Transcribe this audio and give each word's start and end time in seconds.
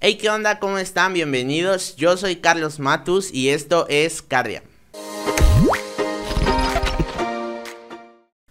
Hey, 0.00 0.16
¿qué 0.16 0.30
onda? 0.30 0.60
¿Cómo 0.60 0.78
están? 0.78 1.12
Bienvenidos. 1.12 1.96
Yo 1.96 2.16
soy 2.16 2.36
Carlos 2.36 2.78
Matus 2.78 3.34
y 3.34 3.48
esto 3.48 3.84
es 3.88 4.22
Cardia. 4.22 4.62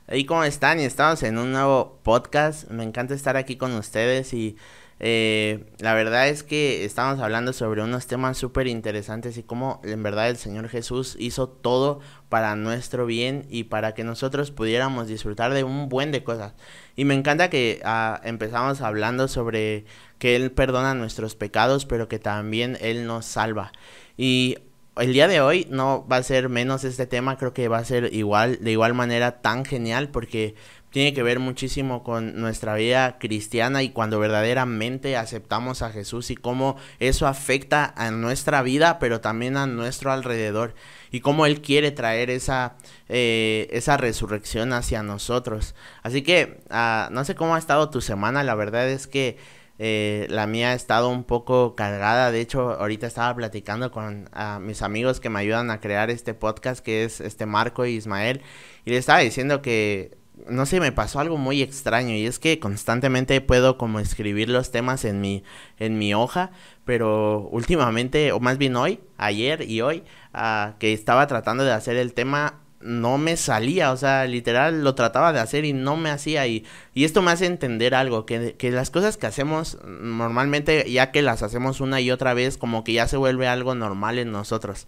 Hey, 0.08 0.26
¿cómo 0.26 0.44
están? 0.44 0.82
Y 0.82 0.84
estamos 0.84 1.24
en 1.24 1.38
un 1.38 1.54
nuevo 1.54 2.02
podcast. 2.04 2.70
Me 2.70 2.84
encanta 2.84 3.14
estar 3.14 3.38
aquí 3.38 3.56
con 3.56 3.74
ustedes 3.76 4.34
y 4.34 4.58
eh, 5.00 5.66
la 5.80 5.94
verdad 5.94 6.28
es 6.28 6.44
que 6.44 6.84
estamos 6.84 7.20
hablando 7.20 7.54
sobre 7.54 7.84
unos 7.84 8.08
temas 8.08 8.38
súper 8.38 8.68
interesantes 8.68 9.38
y 9.38 9.44
cómo 9.44 9.80
en 9.84 10.02
verdad 10.02 10.30
el 10.30 10.38
Señor 10.38 10.70
Jesús 10.70 11.16
hizo 11.20 11.48
todo 11.50 12.00
para 12.30 12.56
nuestro 12.56 13.06
bien 13.06 13.46
y 13.50 13.66
para 13.66 13.94
que 13.94 14.04
nosotros 14.04 14.52
pudiéramos 14.52 15.08
disfrutar 15.08 15.54
de 15.54 15.64
un 15.64 15.88
buen 15.90 16.12
de 16.12 16.24
cosas. 16.24 16.54
Y 16.96 17.06
me 17.06 17.14
encanta 17.14 17.50
que 17.50 17.80
ah, 17.84 18.20
empezamos 18.24 18.82
hablando 18.82 19.28
sobre 19.28 19.86
que 20.18 20.36
Él 20.36 20.52
perdona 20.52 20.96
nuestros 20.96 21.36
pecados, 21.36 21.86
pero 21.86 22.08
que 22.08 22.18
también 22.20 22.78
Él 22.82 23.06
nos 23.06 23.26
salva. 23.26 23.72
Y 24.18 24.58
el 25.00 25.14
día 25.14 25.28
de 25.28 25.42
hoy 25.42 25.68
no 25.70 26.06
va 26.08 26.18
a 26.18 26.24
ser 26.24 26.50
menos 26.50 26.84
este 26.84 27.08
tema, 27.08 27.38
creo 27.38 27.54
que 27.54 27.68
va 27.68 27.78
a 27.78 27.86
ser 27.86 28.14
igual, 28.14 28.60
de 28.62 28.72
igual 28.72 28.94
manera 28.94 29.42
tan 29.42 29.66
genial 29.66 30.10
porque 30.10 30.56
tiene 30.90 31.14
que 31.14 31.22
ver 31.22 31.40
muchísimo 31.40 32.02
con 32.04 32.40
nuestra 32.40 32.74
vida 32.76 33.20
cristiana 33.20 33.84
y 33.84 33.90
cuando 33.90 34.20
verdaderamente 34.20 35.18
aceptamos 35.18 35.82
a 35.82 35.92
Jesús 35.92 36.32
y 36.32 36.36
cómo 36.36 36.78
eso 37.00 37.28
afecta 37.28 37.94
a 37.98 38.10
nuestra 38.10 38.62
vida, 38.62 38.98
pero 38.98 39.22
también 39.22 39.58
a 39.58 39.68
nuestro 39.68 40.12
alrededor 40.12 40.74
y 41.12 41.20
cómo 41.20 41.46
Él 41.46 41.62
quiere 41.62 41.92
traer 41.92 42.30
esa, 42.30 42.78
eh, 43.10 43.68
esa 43.72 43.98
resurrección 43.98 44.74
hacia 44.74 45.04
nosotros. 45.04 45.76
Así 46.04 46.22
que 46.24 46.62
uh, 46.72 47.14
no 47.14 47.26
sé 47.26 47.36
cómo 47.36 47.56
ha 47.56 47.60
estado 47.60 47.90
tu 47.90 48.02
semana, 48.02 48.44
la 48.44 48.56
verdad 48.56 48.90
es 48.90 49.08
que 49.08 49.38
eh, 49.80 50.28
la 50.30 50.48
mía 50.48 50.72
ha 50.72 50.74
estado 50.74 51.10
un 51.10 51.24
poco 51.24 51.76
cargada. 51.76 52.32
De 52.32 52.42
hecho, 52.42 52.72
ahorita 52.72 53.08
estaba 53.08 53.36
platicando 53.36 53.92
con 53.92 54.30
uh, 54.36 54.60
mis 54.60 54.82
amigos 54.82 55.20
que 55.20 55.30
me 55.30 55.40
ayudan 55.40 55.72
a 55.72 55.80
crear 55.80 56.10
este 56.10 56.34
podcast, 56.34 56.84
que 56.84 57.04
es 57.04 57.22
este 57.22 57.46
Marco 57.46 57.86
y 57.86 57.96
Ismael, 57.96 58.42
y 58.86 58.92
le 58.92 58.98
estaba 58.98 59.20
diciendo 59.20 59.62
que 59.62 60.18
no 60.48 60.66
sé, 60.66 60.80
me 60.80 60.92
pasó 60.92 61.20
algo 61.20 61.38
muy 61.38 61.62
extraño 61.62 62.14
y 62.14 62.26
es 62.26 62.40
que 62.40 62.60
constantemente 62.60 63.42
puedo 63.42 63.78
como 63.78 64.00
escribir 64.00 64.50
los 64.50 64.72
temas 64.72 65.04
en 65.06 65.20
mi, 65.20 65.44
en 65.78 65.98
mi 65.98 66.14
hoja, 66.14 66.52
pero 66.86 67.48
últimamente, 67.52 68.32
o 68.32 68.40
más 68.40 68.58
bien 68.58 68.76
hoy, 68.76 69.00
ayer 69.18 69.64
y 69.64 69.82
hoy, 69.82 70.04
uh, 70.34 70.78
que 70.80 70.94
estaba 70.94 71.28
tratando 71.28 71.64
de 71.64 71.72
hacer 71.72 71.98
el 71.98 72.14
tema, 72.14 72.62
no 72.80 73.18
me 73.18 73.38
salía, 73.38 73.92
o 73.92 73.98
sea, 73.98 74.26
literal 74.26 74.84
lo 74.84 74.96
trataba 74.96 75.34
de 75.34 75.40
hacer 75.40 75.66
y 75.66 75.74
no 75.74 75.98
me 75.98 76.10
hacía. 76.10 76.48
Y, 76.48 76.66
y 76.94 77.06
esto 77.06 77.22
me 77.22 77.32
hace 77.32 77.46
entender 77.46 77.96
algo, 77.96 78.26
que, 78.26 78.56
que 78.58 78.72
las 78.72 78.90
cosas 78.92 79.18
que 79.18 79.28
hacemos 79.28 79.78
normalmente, 79.84 80.90
ya 80.92 81.12
que 81.12 81.22
las 81.22 81.44
hacemos 81.44 81.82
una 81.82 82.02
y 82.02 82.12
otra 82.12 82.34
vez, 82.34 82.58
como 82.58 82.84
que 82.84 82.94
ya 82.94 83.08
se 83.08 83.18
vuelve 83.18 83.48
algo 83.48 83.76
normal 83.76 84.20
en 84.20 84.32
nosotros. 84.32 84.88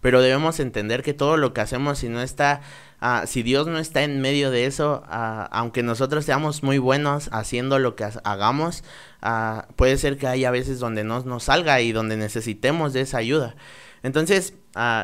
Pero 0.00 0.22
debemos 0.22 0.60
entender 0.60 1.02
que 1.02 1.14
todo 1.14 1.36
lo 1.36 1.52
que 1.52 1.60
hacemos 1.60 1.98
si 1.98 2.08
no 2.08 2.22
está 2.22 2.62
uh, 3.02 3.26
si 3.26 3.42
Dios 3.42 3.66
no 3.66 3.78
está 3.78 4.02
en 4.02 4.20
medio 4.20 4.50
de 4.50 4.66
eso 4.66 5.02
uh, 5.06 5.46
aunque 5.50 5.82
nosotros 5.82 6.24
seamos 6.24 6.62
muy 6.62 6.78
buenos 6.78 7.28
haciendo 7.32 7.78
lo 7.78 7.96
que 7.96 8.08
hagamos 8.24 8.82
uh, 9.22 9.70
puede 9.76 9.98
ser 9.98 10.16
que 10.16 10.26
haya 10.26 10.50
veces 10.50 10.80
donde 10.80 11.04
no 11.04 11.20
nos 11.24 11.44
salga 11.44 11.82
y 11.82 11.92
donde 11.92 12.16
necesitemos 12.16 12.94
de 12.94 13.02
esa 13.02 13.18
ayuda 13.18 13.56
entonces 14.02 14.54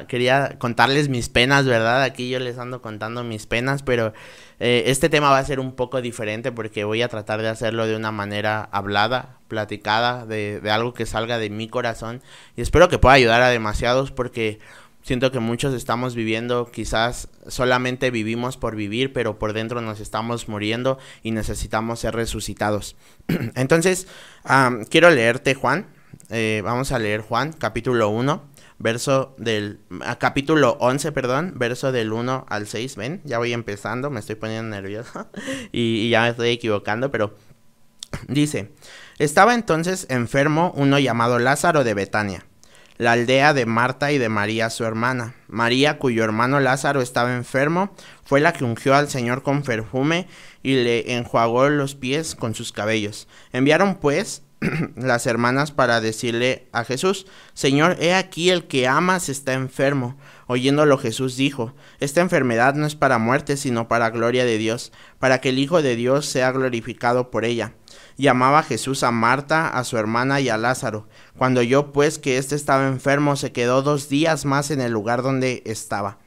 quería 0.07 0.57
contarles 0.59 1.09
mis 1.09 1.29
penas 1.29 1.67
verdad 1.67 2.03
aquí 2.03 2.29
yo 2.31 2.39
les 2.39 2.59
ando 2.59 2.81
contando 2.81 3.25
mis 3.25 3.47
penas 3.47 3.83
pero 3.83 4.13
eh, 4.61 4.85
este 4.87 5.09
tema 5.09 5.31
va 5.31 5.39
a 5.39 5.45
ser 5.45 5.59
un 5.59 5.73
poco 5.73 6.01
diferente 6.01 6.53
porque 6.53 6.85
voy 6.85 7.03
a 7.03 7.09
tratar 7.09 7.43
de 7.43 7.49
hacerlo 7.49 7.87
de 7.87 7.97
una 7.97 8.13
manera 8.13 8.69
hablada 8.73 9.39
platicada 9.49 10.25
de, 10.25 10.61
de 10.61 10.71
algo 10.71 10.95
que 10.95 11.05
salga 11.05 11.39
de 11.39 11.51
mi 11.51 11.69
corazón 11.69 12.23
y 12.57 12.63
espero 12.63 12.89
que 12.89 12.99
pueda 12.99 13.15
ayudar 13.15 13.43
a 13.43 13.49
demasiados 13.49 14.13
porque 14.13 14.61
Siento 15.07 15.31
que 15.31 15.39
muchos 15.39 15.73
estamos 15.73 16.17
viviendo, 16.17 16.69
quizás 16.73 17.29
solamente 17.47 18.11
vivimos 18.11 18.57
por 18.57 18.75
vivir, 18.75 19.13
pero 19.13 19.39
por 19.39 19.53
dentro 19.53 19.81
nos 19.81 20.01
estamos 20.01 20.49
muriendo 20.49 20.99
y 21.23 21.31
necesitamos 21.31 22.01
ser 22.01 22.17
resucitados. 22.17 22.97
Entonces, 23.55 24.09
um, 24.51 24.83
quiero 24.83 25.11
leerte 25.11 25.55
Juan. 25.55 25.87
Eh, 26.31 26.61
vamos 26.65 26.91
a 26.91 26.99
leer 26.99 27.21
Juan, 27.21 27.53
capítulo 27.53 28.09
1, 28.09 28.43
verso 28.79 29.35
del... 29.39 29.81
Uh, 29.91 30.19
capítulo 30.19 30.77
11, 30.81 31.13
perdón, 31.13 31.53
verso 31.57 31.93
del 31.93 32.13
1 32.13 32.47
al 32.49 32.67
6. 32.67 32.97
Ven, 32.97 33.21
ya 33.25 33.39
voy 33.39 33.53
empezando, 33.53 34.11
me 34.11 34.21
estoy 34.21 34.37
poniendo 34.37 34.75
nervioso 34.75 35.29
y, 35.73 36.07
y 36.07 36.11
ya 36.11 36.23
me 36.23 36.29
estoy 36.31 36.51
equivocando, 36.51 37.11
pero 37.11 37.35
dice, 38.29 38.73
estaba 39.19 39.55
entonces 39.55 40.07
enfermo 40.11 40.73
uno 40.77 40.99
llamado 40.99 41.39
Lázaro 41.39 41.85
de 41.85 41.95
Betania 41.95 42.45
la 42.99 43.13
aldea 43.13 43.53
de 43.53 43.67
Marta 43.67 44.13
y 44.13 44.19
de 44.19 44.29
María 44.29 44.71
su 44.71 44.85
hermana. 44.85 45.35
María, 45.49 45.99
cuyo 45.99 46.25
hermano 46.25 46.61
Lázaro 46.61 47.03
estaba 47.03 47.35
enfermo, 47.35 47.95
fue 48.25 48.41
la 48.41 48.53
que 48.53 48.65
ungió 48.65 48.95
al 48.95 49.09
Señor 49.09 49.43
con 49.43 49.63
perfume 49.63 50.29
y 50.63 50.75
le 50.75 51.15
enjuagó 51.15 51.69
los 51.69 51.95
pies 51.95 52.35
con 52.35 52.55
sus 52.55 52.73
cabellos. 52.73 53.29
Enviaron 53.53 53.97
pues 53.97 54.43
las 54.97 55.27
hermanas 55.27 55.71
para 55.71 56.01
decirle 56.01 56.69
a 56.73 56.85
Jesús, 56.85 57.27
Señor, 57.55 57.97
he 58.01 58.15
aquí 58.15 58.51
el 58.51 58.67
que 58.67 58.89
amas 58.89 59.29
está 59.29 59.53
enfermo. 59.53 60.17
Oyéndolo 60.47 60.97
Jesús 60.99 61.37
dijo, 61.37 61.75
Esta 62.01 62.21
enfermedad 62.21 62.75
no 62.75 62.87
es 62.87 62.95
para 62.95 63.19
muerte, 63.19 63.57
sino 63.57 63.89
para 63.89 64.11
gloria 64.11 64.45
de 64.45 64.59
Dios, 64.59 64.93
para 65.19 65.41
que 65.41 65.51
el 65.51 65.59
Hijo 65.59 65.83
de 65.83 65.97
Dios 65.97 66.27
sea 66.27 66.53
glorificado 66.53 67.31
por 67.31 67.45
ella. 67.45 67.75
Llamaba 68.17 68.63
Jesús 68.63 69.03
a 69.03 69.11
Marta, 69.11 69.69
a 69.69 69.85
su 69.85 69.99
hermana 69.99 70.41
y 70.41 70.49
a 70.49 70.57
Lázaro. 70.57 71.07
Cuando 71.37 71.61
oyó 71.61 71.93
pues 71.93 72.19
que 72.19 72.39
éste 72.39 72.55
estaba 72.55 72.87
enfermo, 72.87 73.37
se 73.37 73.53
quedó 73.53 73.83
dos 73.83 74.09
días 74.09 74.45
más 74.47 74.71
en 74.71 74.81
el 74.81 74.93
lugar 74.93 75.23
donde 75.23 75.63
estaba. 75.67 76.19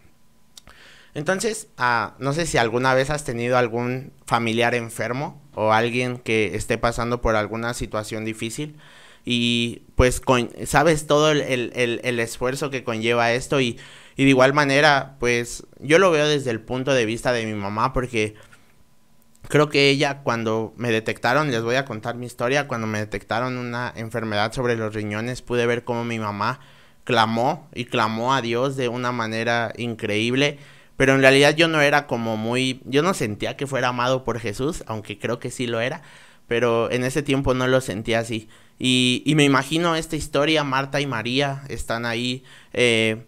Entonces, 1.14 1.68
ah, 1.78 2.16
no 2.20 2.34
sé 2.34 2.46
si 2.46 2.58
alguna 2.58 2.94
vez 2.94 3.10
has 3.10 3.24
tenido 3.24 3.58
algún 3.58 4.14
familiar 4.26 4.76
enfermo 4.76 5.42
o 5.56 5.74
alguien 5.74 6.18
que 6.18 6.56
esté 6.56 6.78
pasando 6.78 7.22
por 7.22 7.36
alguna 7.36 7.74
situación 7.74 8.26
difícil 8.26 8.78
y 9.26 9.84
pues 9.96 10.22
sabes 10.66 11.08
todo 11.08 11.32
el, 11.32 11.42
el, 11.42 12.02
el, 12.04 12.20
esfuerzo 12.20 12.70
que 12.70 12.84
conlleva 12.84 13.34
esto 13.34 13.60
y, 13.60 13.78
y 14.16 14.24
de 14.24 14.30
igual 14.30 14.54
manera 14.54 15.18
pues 15.20 15.68
yo 15.80 16.00
lo 16.00 16.10
veo 16.12 16.28
desde 16.28 16.52
el 16.52 16.62
punto 16.62 16.94
de 16.94 17.06
vista 17.06 17.34
de 17.34 17.46
mi 17.46 17.54
mamá 17.54 17.92
porque 17.92 18.36
creo 19.50 19.70
que 19.70 19.90
ella 19.90 20.22
cuando 20.24 20.74
me 20.78 20.92
detectaron, 20.92 21.52
les 21.52 21.64
voy 21.64 21.76
a 21.76 21.86
contar 21.86 22.16
mi 22.16 22.26
historia, 22.26 22.68
cuando 22.68 22.88
me 22.88 23.00
detectaron 23.00 23.58
una 23.58 23.92
enfermedad 23.96 24.54
sobre 24.54 24.76
los 24.76 24.94
riñones, 24.94 25.42
pude 25.42 25.66
ver 25.66 25.84
cómo 25.84 26.06
mi 26.06 26.20
mamá 26.20 26.60
clamó 27.04 27.68
y 27.74 27.86
clamó 27.86 28.34
a 28.34 28.42
Dios 28.42 28.78
de 28.78 28.88
una 28.88 29.12
manera 29.12 29.74
increíble, 29.78 30.60
pero 31.00 31.16
en 31.16 31.22
realidad 31.22 31.56
yo 31.56 31.70
no 31.70 31.80
era 31.80 32.08
como 32.08 32.36
muy, 32.36 32.82
yo 32.84 33.02
no 33.02 33.14
sentía 33.14 33.56
que 33.56 33.68
fuera 33.68 33.88
amado 33.88 34.26
por 34.26 34.38
Jesús, 34.38 34.84
aunque 34.86 35.18
creo 35.18 35.40
que 35.40 35.50
sí 35.50 35.66
lo 35.66 35.80
era, 35.80 36.02
pero 36.46 36.92
en 36.92 37.06
ese 37.06 37.24
tiempo 37.24 37.54
no 37.54 37.68
lo 37.68 37.80
sentía 37.80 38.20
así. 38.20 38.50
Y, 38.80 39.24
y 39.26 39.36
me 39.36 39.46
imagino 39.46 39.96
esta 39.96 40.18
historia, 40.18 40.66
Marta 40.66 41.00
y 41.00 41.08
María 41.08 41.64
están 41.70 42.06
ahí 42.06 42.44
eh, 42.74 43.24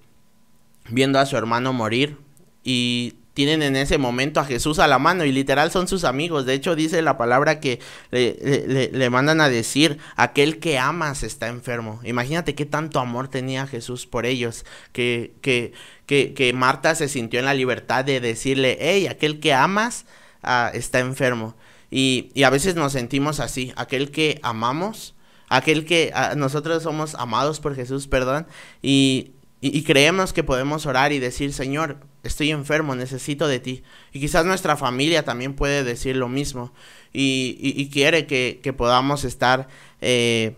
viendo 0.90 1.18
a 1.18 1.26
su 1.26 1.38
hermano 1.38 1.72
morir 1.72 2.18
y 2.62 3.14
tienen 3.34 3.62
en 3.62 3.76
ese 3.76 3.98
momento 3.98 4.40
a 4.40 4.46
Jesús 4.46 4.80
a 4.80 4.88
la 4.88 5.00
mano 5.00 5.24
y 5.24 5.32
literal 5.32 5.72
son 5.72 5.88
sus 5.88 6.04
amigos. 6.04 6.46
De 6.46 6.54
hecho 6.54 6.76
dice 6.76 7.02
la 7.02 7.18
palabra 7.18 7.60
que 7.60 7.80
le, 8.12 8.90
le, 8.92 9.10
mandan 9.10 9.40
a 9.40 9.50
decir, 9.50 10.00
aquel 10.16 10.60
que 10.60 10.78
amas 10.78 11.24
está 11.24 11.48
enfermo. 11.48 12.02
Imagínate 12.04 12.56
qué 12.56 12.66
tanto 12.66 13.00
amor 13.00 13.30
tenía 13.30 13.68
Jesús 13.68 14.06
por 14.06 14.26
ellos, 14.26 14.66
que, 14.92 15.34
que, 15.42 15.74
que, 16.06 16.34
que 16.34 16.52
Marta 16.54 16.94
se 16.96 17.08
sintió 17.08 17.40
en 17.40 17.46
la 17.46 17.54
libertad 17.54 18.04
de 18.04 18.20
decirle, 18.20 18.78
hey, 18.82 19.08
aquel 19.08 19.40
que 19.40 19.54
amas 19.54 20.06
uh, 20.44 20.76
está 20.76 21.00
enfermo. 21.00 21.56
Y, 21.90 22.32
y, 22.34 22.44
a 22.44 22.50
veces 22.50 22.76
nos 22.76 22.94
sentimos 22.94 23.40
así, 23.40 23.74
aquel 23.76 24.12
que 24.12 24.40
amamos, 24.44 25.14
aquel 25.50 25.86
que 25.86 26.14
uh, 26.16 26.38
nosotros 26.38 26.84
somos 26.84 27.16
amados 27.16 27.60
por 27.60 27.76
Jesús, 27.76 28.08
perdón, 28.08 28.48
y, 28.82 29.32
y 29.60 29.84
creemos 29.84 30.32
que 30.32 30.44
podemos 30.44 30.86
orar 30.86 31.12
y 31.12 31.20
decir, 31.20 31.52
Señor, 31.52 31.98
estoy 32.24 32.52
enfermo, 32.52 32.96
necesito 32.96 33.48
de 33.48 33.60
ti. 33.60 33.84
Y 34.12 34.20
quizás 34.20 34.46
nuestra 34.46 34.78
familia 34.78 35.24
también 35.24 35.54
puede 35.54 35.84
decir 35.84 36.16
lo 36.16 36.30
mismo 36.30 36.74
y, 37.14 37.90
quiere 37.92 38.26
que, 38.26 38.74
podamos 38.78 39.24
estar, 39.24 39.68
eh, 40.02 40.58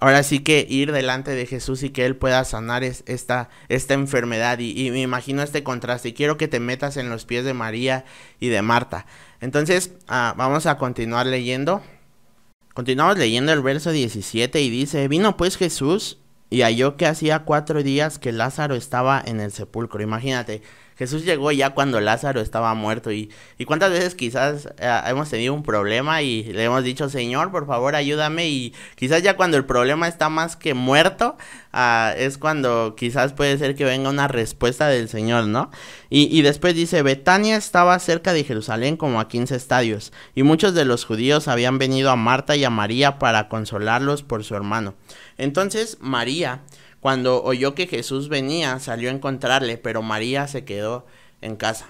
ahora 0.00 0.22
sí 0.22 0.40
que 0.40 0.66
ir 0.68 0.92
delante 0.92 1.32
de 1.32 1.46
Jesús 1.46 1.82
y 1.82 1.90
que 1.90 2.06
Él 2.06 2.16
pueda 2.16 2.44
sanar 2.44 2.84
es, 2.84 3.04
esta, 3.06 3.48
esta 3.68 3.94
enfermedad. 3.94 4.58
Y, 4.58 4.86
y, 4.86 4.90
me 4.90 5.02
imagino 5.02 5.42
este 5.42 5.62
contraste 5.62 6.10
y 6.10 6.12
quiero 6.12 6.36
que 6.36 6.48
te 6.48 6.60
metas 6.60 6.96
en 6.96 7.10
los 7.10 7.24
pies 7.24 7.44
de 7.44 7.54
María 7.54 8.04
y 8.40 8.48
de 8.48 8.62
Marta. 8.62 9.06
Entonces, 9.40 9.92
ah, 10.08 10.34
vamos 10.36 10.66
a 10.66 10.78
continuar 10.78 11.26
leyendo. 11.26 11.82
Continuamos 12.74 13.16
leyendo 13.16 13.52
el 13.52 13.62
verso 13.62 13.90
17 13.90 14.60
y 14.60 14.70
dice, 14.70 15.08
vino 15.08 15.36
pues 15.36 15.56
Jesús 15.56 16.18
y 16.50 16.62
halló 16.62 16.96
que 16.96 17.06
hacía 17.06 17.40
cuatro 17.40 17.82
días 17.82 18.18
que 18.18 18.32
Lázaro 18.32 18.74
estaba 18.74 19.22
en 19.24 19.40
el 19.40 19.50
sepulcro. 19.50 20.02
Imagínate, 20.02 20.62
Jesús 20.96 21.24
llegó 21.24 21.52
ya 21.52 21.70
cuando 21.70 22.00
Lázaro 22.00 22.40
estaba 22.40 22.72
muerto 22.74 23.12
y, 23.12 23.30
y 23.58 23.66
cuántas 23.66 23.90
veces 23.90 24.14
quizás 24.14 24.68
eh, 24.78 25.00
hemos 25.06 25.28
tenido 25.28 25.52
un 25.52 25.62
problema 25.62 26.22
y 26.22 26.44
le 26.44 26.64
hemos 26.64 26.84
dicho, 26.84 27.10
Señor, 27.10 27.50
por 27.50 27.66
favor, 27.66 27.94
ayúdame 27.94 28.48
y 28.48 28.72
quizás 28.94 29.22
ya 29.22 29.36
cuando 29.36 29.58
el 29.58 29.66
problema 29.66 30.08
está 30.08 30.30
más 30.30 30.56
que 30.56 30.72
muerto, 30.72 31.36
ah, 31.72 32.14
es 32.16 32.38
cuando 32.38 32.94
quizás 32.96 33.34
puede 33.34 33.58
ser 33.58 33.74
que 33.74 33.84
venga 33.84 34.08
una 34.08 34.26
respuesta 34.26 34.88
del 34.88 35.10
Señor, 35.10 35.46
¿no? 35.46 35.70
Y, 36.08 36.34
y 36.36 36.40
después 36.40 36.74
dice, 36.74 37.02
Betania 37.02 37.56
estaba 37.56 37.98
cerca 37.98 38.32
de 38.32 38.44
Jerusalén 38.44 38.96
como 38.96 39.20
a 39.20 39.28
15 39.28 39.54
estadios 39.54 40.12
y 40.34 40.44
muchos 40.44 40.72
de 40.74 40.86
los 40.86 41.04
judíos 41.04 41.48
habían 41.48 41.76
venido 41.78 42.10
a 42.10 42.16
Marta 42.16 42.56
y 42.56 42.64
a 42.64 42.70
María 42.70 43.18
para 43.18 43.48
consolarlos 43.48 44.22
por 44.22 44.44
su 44.44 44.54
hermano. 44.54 44.94
Entonces 45.36 45.98
María 46.00 46.62
cuando 47.06 47.44
oyó 47.44 47.76
que 47.76 47.86
Jesús 47.86 48.28
venía, 48.28 48.80
salió 48.80 49.10
a 49.10 49.12
encontrarle, 49.12 49.78
pero 49.78 50.02
María 50.02 50.48
se 50.48 50.64
quedó 50.64 51.06
en 51.40 51.54
casa. 51.54 51.86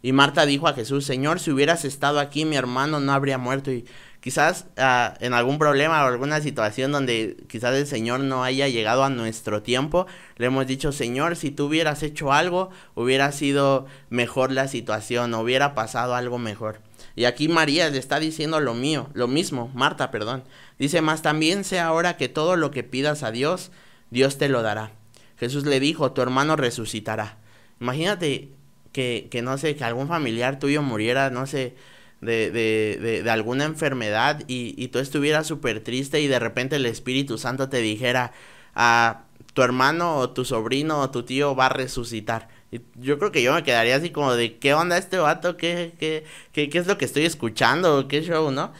Y 0.00 0.12
Marta 0.12 0.46
dijo 0.46 0.66
a 0.66 0.72
Jesús, 0.72 1.04
Señor, 1.04 1.40
si 1.40 1.50
hubieras 1.50 1.84
estado 1.84 2.20
aquí, 2.20 2.46
mi 2.46 2.56
hermano 2.56 2.98
no 2.98 3.12
habría 3.12 3.36
muerto. 3.36 3.70
Y 3.70 3.84
quizás 4.20 4.64
uh, 4.78 5.12
en 5.22 5.34
algún 5.34 5.58
problema 5.58 6.02
o 6.02 6.06
alguna 6.06 6.40
situación 6.40 6.90
donde 6.90 7.36
quizás 7.50 7.74
el 7.74 7.86
Señor 7.86 8.20
no 8.20 8.44
haya 8.44 8.66
llegado 8.66 9.04
a 9.04 9.10
nuestro 9.10 9.60
tiempo, 9.60 10.06
le 10.38 10.46
hemos 10.46 10.66
dicho, 10.66 10.90
Señor, 10.90 11.36
si 11.36 11.50
tú 11.50 11.66
hubieras 11.66 12.02
hecho 12.02 12.32
algo, 12.32 12.70
hubiera 12.94 13.32
sido 13.32 13.84
mejor 14.08 14.52
la 14.52 14.68
situación, 14.68 15.34
hubiera 15.34 15.74
pasado 15.74 16.14
algo 16.14 16.38
mejor. 16.38 16.80
Y 17.14 17.26
aquí 17.26 17.48
María 17.48 17.90
le 17.90 17.98
está 17.98 18.20
diciendo 18.20 18.60
lo 18.60 18.72
mío, 18.72 19.10
lo 19.12 19.28
mismo, 19.28 19.70
Marta, 19.74 20.10
perdón. 20.10 20.44
Dice, 20.78 21.02
más 21.02 21.20
también 21.20 21.62
sé 21.62 21.78
ahora 21.78 22.16
que 22.16 22.30
todo 22.30 22.56
lo 22.56 22.70
que 22.70 22.84
pidas 22.84 23.22
a 23.22 23.30
Dios, 23.30 23.70
Dios 24.10 24.38
te 24.38 24.48
lo 24.48 24.62
dará. 24.62 24.92
Jesús 25.38 25.64
le 25.66 25.80
dijo, 25.80 26.12
tu 26.12 26.22
hermano 26.22 26.56
resucitará. 26.56 27.38
Imagínate 27.80 28.50
que, 28.92 29.28
que 29.30 29.42
no 29.42 29.58
sé, 29.58 29.76
que 29.76 29.84
algún 29.84 30.08
familiar 30.08 30.58
tuyo 30.58 30.82
muriera, 30.82 31.30
no 31.30 31.46
sé, 31.46 31.74
de, 32.20 32.50
de, 32.50 33.22
de, 33.22 33.30
alguna 33.30 33.64
enfermedad 33.64 34.42
y, 34.48 34.74
y 34.82 34.88
tú 34.88 34.98
estuvieras 34.98 35.46
súper 35.46 35.84
triste 35.84 36.20
y 36.20 36.28
de 36.28 36.38
repente 36.38 36.76
el 36.76 36.86
Espíritu 36.86 37.36
Santo 37.36 37.68
te 37.68 37.78
dijera, 37.78 38.32
ah, 38.74 39.24
tu 39.52 39.62
hermano 39.62 40.16
o 40.16 40.30
tu 40.30 40.44
sobrino 40.44 41.00
o 41.00 41.10
tu 41.10 41.24
tío 41.24 41.54
va 41.54 41.66
a 41.66 41.70
resucitar. 41.70 42.48
Y 42.70 42.80
yo 42.94 43.18
creo 43.18 43.32
que 43.32 43.42
yo 43.42 43.54
me 43.54 43.62
quedaría 43.62 43.96
así 43.96 44.10
como 44.10 44.34
de, 44.34 44.58
¿qué 44.58 44.74
onda 44.74 44.98
este 44.98 45.18
vato? 45.18 45.56
¿Qué, 45.56 45.94
qué, 45.98 46.24
qué, 46.52 46.68
qué 46.68 46.78
es 46.78 46.86
lo 46.86 46.98
que 46.98 47.04
estoy 47.04 47.24
escuchando? 47.24 48.08
¿Qué 48.08 48.22
show, 48.22 48.50
no? 48.50 48.72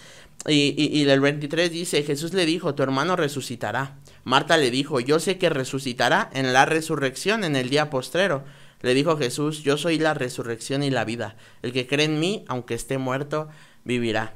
Y, 0.49 0.75
y, 0.79 1.09
el 1.09 1.21
23 1.21 1.71
dice, 1.71 2.03
Jesús 2.03 2.33
le 2.33 2.47
dijo, 2.47 2.75
tu 2.75 2.83
hermano 2.83 3.17
resucitará. 3.17 3.99
Marta 4.25 4.57
le 4.57 4.71
dijo, 4.71 5.01
yo 5.01 5.19
sé 5.19 5.39
que 5.39 5.49
resucitará 5.49 6.31
en 6.33 6.53
la 6.53 6.67
resurrección 6.67 7.43
en 7.43 7.57
el 7.57 7.69
día 7.69 7.91
postrero. 7.91 8.45
Le 8.83 8.95
dijo 8.95 9.17
Jesús, 9.17 9.63
yo 9.63 9.77
soy 9.77 9.99
la 9.99 10.15
resurrección 10.15 10.83
y 10.83 10.91
la 10.91 11.05
vida. 11.05 11.37
El 11.63 11.73
que 11.73 11.87
cree 11.87 12.05
en 12.05 12.21
mí, 12.21 12.45
aunque 12.47 12.75
esté 12.75 12.99
muerto, 12.99 13.49
vivirá. 13.85 14.35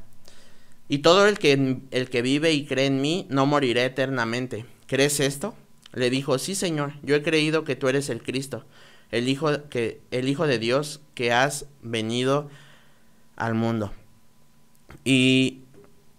Y 0.88 0.98
todo 0.98 1.28
el 1.28 1.38
que, 1.38 1.78
el 1.92 2.10
que 2.10 2.22
vive 2.22 2.52
y 2.52 2.66
cree 2.66 2.86
en 2.86 3.00
mí, 3.00 3.26
no 3.30 3.46
morirá 3.46 3.84
eternamente. 3.84 4.66
¿Crees 4.86 5.20
esto? 5.20 5.54
Le 5.92 6.10
dijo, 6.10 6.38
sí, 6.38 6.56
Señor, 6.56 6.94
yo 7.02 7.14
he 7.14 7.22
creído 7.22 7.62
que 7.62 7.76
tú 7.76 7.88
eres 7.88 8.08
el 8.08 8.22
Cristo, 8.22 8.64
el 9.12 9.28
Hijo, 9.28 9.68
que, 9.68 10.00
el 10.10 10.28
Hijo 10.28 10.48
de 10.48 10.58
Dios 10.58 11.00
que 11.14 11.32
has 11.32 11.66
venido 11.82 12.50
al 13.36 13.54
mundo. 13.54 13.92
Y 15.04 15.59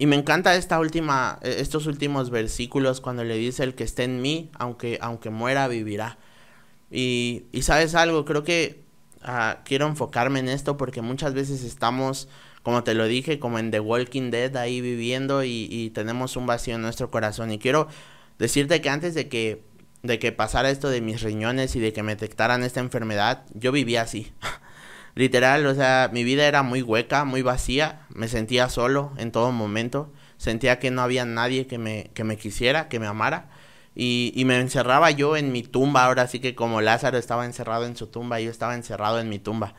y 0.01 0.07
me 0.07 0.15
encanta 0.15 0.55
esta 0.55 0.79
última, 0.79 1.37
eh, 1.43 1.57
estos 1.59 1.85
últimos 1.85 2.31
versículos 2.31 3.01
cuando 3.01 3.23
le 3.23 3.35
dice 3.35 3.61
el 3.61 3.75
que 3.75 3.83
esté 3.83 4.03
en 4.03 4.19
mí, 4.19 4.49
aunque, 4.57 4.97
aunque 4.99 5.29
muera, 5.29 5.67
vivirá. 5.67 6.17
Y, 6.89 7.43
y 7.51 7.61
sabes 7.61 7.93
algo, 7.93 8.25
creo 8.25 8.43
que 8.43 8.83
uh, 9.23 9.61
quiero 9.63 9.85
enfocarme 9.85 10.39
en 10.39 10.49
esto 10.49 10.75
porque 10.75 11.03
muchas 11.03 11.35
veces 11.35 11.63
estamos, 11.63 12.29
como 12.63 12.83
te 12.83 12.95
lo 12.95 13.05
dije, 13.05 13.37
como 13.37 13.59
en 13.59 13.69
The 13.69 13.79
Walking 13.79 14.31
Dead 14.31 14.57
ahí 14.57 14.81
viviendo 14.81 15.43
y, 15.43 15.67
y 15.69 15.91
tenemos 15.91 16.35
un 16.35 16.47
vacío 16.47 16.73
en 16.73 16.81
nuestro 16.81 17.11
corazón. 17.11 17.51
Y 17.51 17.59
quiero 17.59 17.87
decirte 18.39 18.81
que 18.81 18.89
antes 18.89 19.13
de 19.13 19.29
que, 19.29 19.61
de 20.01 20.17
que 20.17 20.31
pasara 20.31 20.71
esto 20.71 20.89
de 20.89 21.01
mis 21.01 21.21
riñones 21.21 21.75
y 21.75 21.79
de 21.79 21.93
que 21.93 22.01
me 22.01 22.15
detectaran 22.15 22.63
esta 22.63 22.79
enfermedad, 22.79 23.45
yo 23.53 23.71
vivía 23.71 24.01
así. 24.01 24.33
Literal, 25.15 25.65
o 25.65 25.75
sea, 25.75 26.09
mi 26.13 26.23
vida 26.23 26.47
era 26.47 26.63
muy 26.63 26.81
hueca, 26.81 27.25
muy 27.25 27.41
vacía, 27.41 28.05
me 28.09 28.27
sentía 28.27 28.69
solo 28.69 29.11
en 29.17 29.31
todo 29.31 29.51
momento, 29.51 30.11
sentía 30.37 30.79
que 30.79 30.91
no 30.91 31.01
había 31.01 31.25
nadie 31.25 31.67
que 31.67 31.77
me, 31.77 32.11
que 32.13 32.23
me 32.23 32.37
quisiera, 32.37 32.87
que 32.87 32.99
me 32.99 33.07
amara, 33.07 33.49
y, 33.93 34.31
y 34.35 34.45
me 34.45 34.57
encerraba 34.59 35.11
yo 35.11 35.35
en 35.35 35.51
mi 35.51 35.63
tumba, 35.63 36.05
ahora 36.05 36.27
sí 36.27 36.39
que 36.39 36.55
como 36.55 36.81
Lázaro 36.81 37.17
estaba 37.17 37.45
encerrado 37.45 37.85
en 37.85 37.97
su 37.97 38.07
tumba, 38.07 38.39
yo 38.39 38.49
estaba 38.49 38.75
encerrado 38.75 39.19
en 39.19 39.27
mi 39.27 39.39
tumba, 39.39 39.75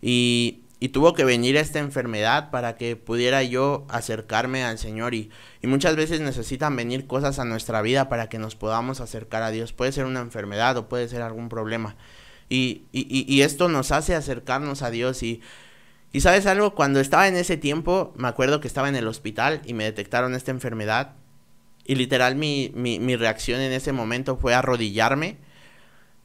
y, 0.00 0.64
y 0.82 0.88
tuvo 0.88 1.14
que 1.14 1.24
venir 1.24 1.56
esta 1.56 1.78
enfermedad 1.78 2.50
para 2.50 2.74
que 2.74 2.96
pudiera 2.96 3.44
yo 3.44 3.86
acercarme 3.88 4.64
al 4.64 4.78
Señor 4.78 5.14
y, 5.14 5.30
y, 5.62 5.68
muchas 5.68 5.94
veces 5.94 6.20
necesitan 6.20 6.74
venir 6.74 7.06
cosas 7.06 7.38
a 7.38 7.44
nuestra 7.44 7.82
vida 7.82 8.08
para 8.08 8.28
que 8.28 8.40
nos 8.40 8.56
podamos 8.56 9.00
acercar 9.00 9.44
a 9.44 9.52
Dios. 9.52 9.72
Puede 9.72 9.92
ser 9.92 10.06
una 10.06 10.18
enfermedad 10.18 10.76
o 10.76 10.88
puede 10.88 11.06
ser 11.08 11.22
algún 11.22 11.48
problema. 11.48 11.94
Y, 12.52 13.40
esto 13.40 13.68
nos 13.68 13.92
hace 13.92 14.14
acercarnos 14.14 14.82
a 14.82 14.90
Dios 14.90 15.22
y, 15.22 15.40
sabes 16.20 16.44
algo, 16.44 16.74
cuando 16.74 17.00
estaba 17.00 17.26
en 17.26 17.36
ese 17.36 17.56
tiempo, 17.56 18.12
me 18.16 18.28
acuerdo 18.28 18.60
que 18.60 18.68
estaba 18.68 18.90
en 18.90 18.96
el 18.96 19.08
hospital 19.08 19.62
y 19.64 19.72
me 19.72 19.84
detectaron 19.84 20.34
esta 20.34 20.50
enfermedad. 20.50 21.14
Y 21.86 21.94
literal 21.94 22.36
mi, 22.36 22.70
mi, 22.74 23.00
mi, 23.00 23.16
reacción 23.16 23.60
en 23.60 23.72
ese 23.72 23.92
momento 23.92 24.36
fue 24.36 24.54
arrodillarme. 24.54 25.38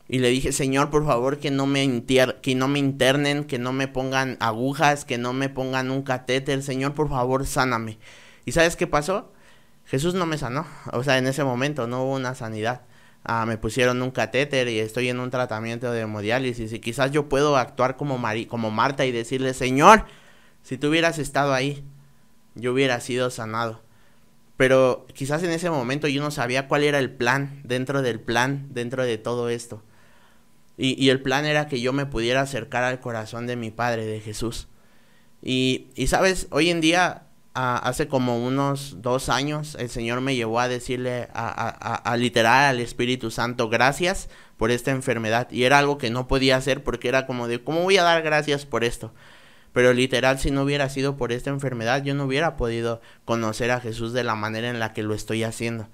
Y 0.10 0.20
le 0.20 0.30
dije, 0.30 0.52
Señor, 0.52 0.90
por 0.90 1.06
favor, 1.06 1.40
que 1.40 1.50
no, 1.50 1.66
me 1.66 2.04
que 2.06 2.56
no 2.56 2.68
me 2.68 2.80
internen, 2.80 3.46
que 3.46 3.58
no 3.58 3.72
me 3.72 3.88
pongan 3.88 4.38
agujas, 4.40 5.06
que 5.06 5.18
no 5.18 5.34
me 5.34 5.50
pongan 5.50 5.92
un 5.92 6.04
catéter. 6.04 6.62
Señor, 6.62 6.94
por 6.94 7.10
favor, 7.10 7.46
sáname. 7.48 8.00
¿Y 8.46 8.52
sabes 8.52 8.76
qué 8.76 8.88
pasó? 8.88 9.32
Jesús 9.86 10.14
no 10.14 10.26
me 10.26 10.38
sanó. 10.38 10.68
O 10.92 11.04
sea, 11.04 11.18
en 11.18 11.28
ese 11.28 11.44
momento 11.44 11.88
no 11.88 12.04
hubo 12.04 12.16
una 12.16 12.36
sanidad. 12.36 12.82
Ah, 13.30 13.46
me 13.46 13.58
pusieron 13.58 14.02
un 14.02 14.12
catéter 14.12 14.70
y 14.70 14.80
estoy 14.80 15.10
en 15.10 15.20
un 15.20 15.30
tratamiento 15.30 15.92
de 15.92 16.00
hemodiálisis 16.02 16.72
y 16.72 16.80
quizás 16.80 17.12
yo 17.12 17.28
puedo 17.28 17.58
actuar 17.58 17.98
como, 17.98 18.22
como 18.48 18.72
Marta 18.72 19.06
y 19.06 19.12
decirle, 19.12 19.54
Señor, 19.54 20.06
si 20.64 20.78
tú 20.78 20.88
hubieras 20.88 21.20
estado 21.20 21.54
ahí, 21.54 21.84
yo 22.56 22.72
hubiera 22.72 23.02
sido 23.02 23.30
sanado. 23.30 23.82
Pero 24.56 25.06
quizás 25.14 25.44
en 25.44 25.52
ese 25.52 25.70
momento 25.70 26.08
yo 26.08 26.22
no 26.22 26.32
sabía 26.32 26.70
cuál 26.70 26.84
era 26.86 27.00
el 27.00 27.12
plan 27.12 27.62
dentro 27.66 28.02
del 28.02 28.22
plan, 28.22 28.68
dentro 28.72 29.04
de 29.04 29.18
todo 29.18 29.50
esto. 29.50 29.84
Y, 30.78 31.04
y 31.04 31.10
el 31.10 31.22
plan 31.22 31.46
era 31.46 31.68
que 31.68 31.82
yo 31.82 31.92
me 31.92 32.06
pudiera 32.06 32.42
acercar 32.42 32.86
al 32.86 33.02
corazón 33.02 33.46
de 33.46 33.58
mi 33.58 33.72
Padre, 33.72 34.06
de 34.06 34.22
Jesús. 34.22 34.70
Y, 35.42 35.90
y 35.96 36.08
sabes, 36.08 36.48
hoy 36.50 36.70
en 36.70 36.80
día 36.80 37.27
hace 37.58 38.08
como 38.08 38.38
unos 38.46 39.02
dos 39.02 39.30
años 39.30 39.76
el 39.80 39.90
Señor 39.90 40.22
me 40.22 40.36
llevó 40.36 40.60
a 40.60 40.68
decirle 40.68 41.28
a, 41.34 42.16
literal 42.18 42.66
al 42.66 42.80
Espíritu 42.80 43.32
Santo 43.32 43.68
gracias 43.68 44.30
por 44.58 44.70
esta 44.70 44.92
enfermedad 44.92 45.50
y 45.52 45.64
era 45.64 45.80
algo 45.80 45.98
que 45.98 46.12
no 46.12 46.28
podía 46.28 46.56
hacer 46.56 46.84
porque 46.84 47.08
era 47.08 47.26
como 47.26 47.48
de 47.48 47.64
cómo 47.64 47.82
voy 47.82 47.98
a 47.98 48.04
dar 48.04 48.22
gracias 48.22 48.68
por 48.68 48.84
esto 48.84 49.12
pero 49.74 49.92
literal 49.94 50.38
si 50.38 50.52
no 50.52 50.62
hubiera 50.62 50.88
sido 50.90 51.18
por 51.18 51.32
esta 51.32 51.50
enfermedad 51.50 52.04
yo 52.04 52.14
no 52.14 52.26
hubiera 52.26 52.58
podido 52.58 53.02
conocer 53.26 53.72
a 53.72 53.82
Jesús 53.82 54.14
de 54.14 54.24
la 54.24 54.36
manera 54.36 54.70
en 54.70 54.80
la 54.80 54.94
que 54.94 55.04
lo 55.04 55.14
estoy 55.14 55.44
haciendo. 55.44 55.88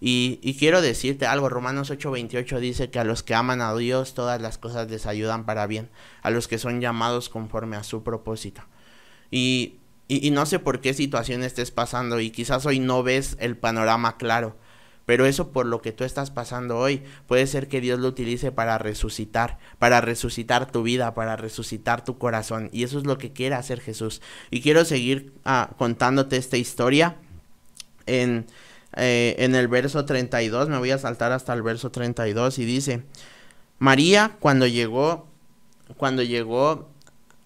Y, 0.00 0.38
y 0.42 0.54
quiero 0.54 0.82
decirte 0.82 1.26
algo, 1.26 1.48
Romanos 1.48 1.90
8:28 1.90 2.58
dice 2.58 2.90
que 2.90 2.98
a 2.98 3.04
los 3.04 3.22
que 3.22 3.34
aman 3.34 3.60
a 3.60 3.74
Dios 3.74 4.14
todas 4.14 4.40
las 4.40 4.58
cosas 4.58 4.90
les 4.90 5.06
ayudan 5.06 5.46
para 5.46 5.66
bien, 5.66 5.88
a 6.22 6.30
los 6.30 6.46
que 6.46 6.58
son 6.58 6.80
llamados 6.80 7.28
conforme 7.28 7.76
a 7.76 7.84
su 7.84 8.02
propósito. 8.02 8.62
Y 9.30 9.78
y, 10.06 10.30
no 10.30 10.44
sé 10.44 10.58
por 10.58 10.80
qué 10.80 10.92
situación 10.92 11.42
estés 11.42 11.70
pasando 11.70 12.20
y 12.20 12.30
quizás 12.30 12.66
hoy 12.66 12.78
no 12.78 13.02
ves 13.02 13.36
el 13.40 13.56
panorama 13.56 14.16
claro. 14.16 14.56
Pero 15.06 15.26
eso 15.26 15.52
por 15.52 15.66
lo 15.66 15.82
que 15.82 15.92
tú 15.92 16.04
estás 16.04 16.30
pasando 16.30 16.78
hoy 16.78 17.02
puede 17.26 17.46
ser 17.46 17.68
que 17.68 17.80
Dios 17.80 18.00
lo 18.00 18.08
utilice 18.08 18.52
para 18.52 18.78
resucitar, 18.78 19.58
para 19.78 20.00
resucitar 20.00 20.70
tu 20.70 20.82
vida, 20.82 21.14
para 21.14 21.36
resucitar 21.36 22.04
tu 22.04 22.16
corazón. 22.16 22.70
Y 22.72 22.84
eso 22.84 22.98
es 22.98 23.04
lo 23.04 23.18
que 23.18 23.32
quiere 23.32 23.54
hacer 23.54 23.80
Jesús. 23.80 24.22
Y 24.50 24.62
quiero 24.62 24.84
seguir 24.84 25.34
ah, 25.44 25.70
contándote 25.76 26.36
esta 26.36 26.56
historia 26.56 27.16
en, 28.06 28.46
eh, 28.96 29.36
en 29.38 29.54
el 29.54 29.68
verso 29.68 30.06
32. 30.06 30.68
Me 30.70 30.78
voy 30.78 30.90
a 30.90 30.98
saltar 30.98 31.32
hasta 31.32 31.52
el 31.52 31.62
verso 31.62 31.90
32 31.90 32.58
y 32.58 32.64
dice, 32.64 33.02
María 33.78 34.36
cuando 34.40 34.66
llegó, 34.66 35.28
cuando 35.98 36.22
llegó 36.22 36.93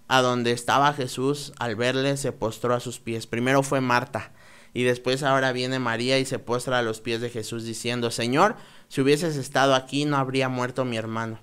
a 0.09 0.23
donde 0.23 0.53
estaba 0.53 0.93
Jesús, 0.95 1.53
al 1.59 1.77
verle, 1.77 2.17
se 2.17 2.33
postró 2.33 2.75
a 2.75 2.81
sus 2.81 2.99
pies. 2.99 3.27
Primero 3.27 3.63
fue 3.63 3.81
Marta, 3.81 4.33
y 4.75 4.83
después 4.83 5.23
ahora 5.23 5.53
viene 5.53 5.79
María 5.79 6.19
y 6.19 6.25
se 6.25 6.39
postra 6.39 6.79
a 6.79 6.83
los 6.83 7.01
pies 7.01 7.21
de 7.21 7.31
Jesús 7.31 7.65
diciendo, 7.65 8.11
Señor, 8.11 8.57
si 8.89 9.01
hubieses 9.01 9.37
estado 9.37 9.75
aquí 9.75 10.05
no 10.05 10.17
habría 10.17 10.49
muerto 10.49 10.85
mi 10.85 10.97
hermano. 10.97 11.41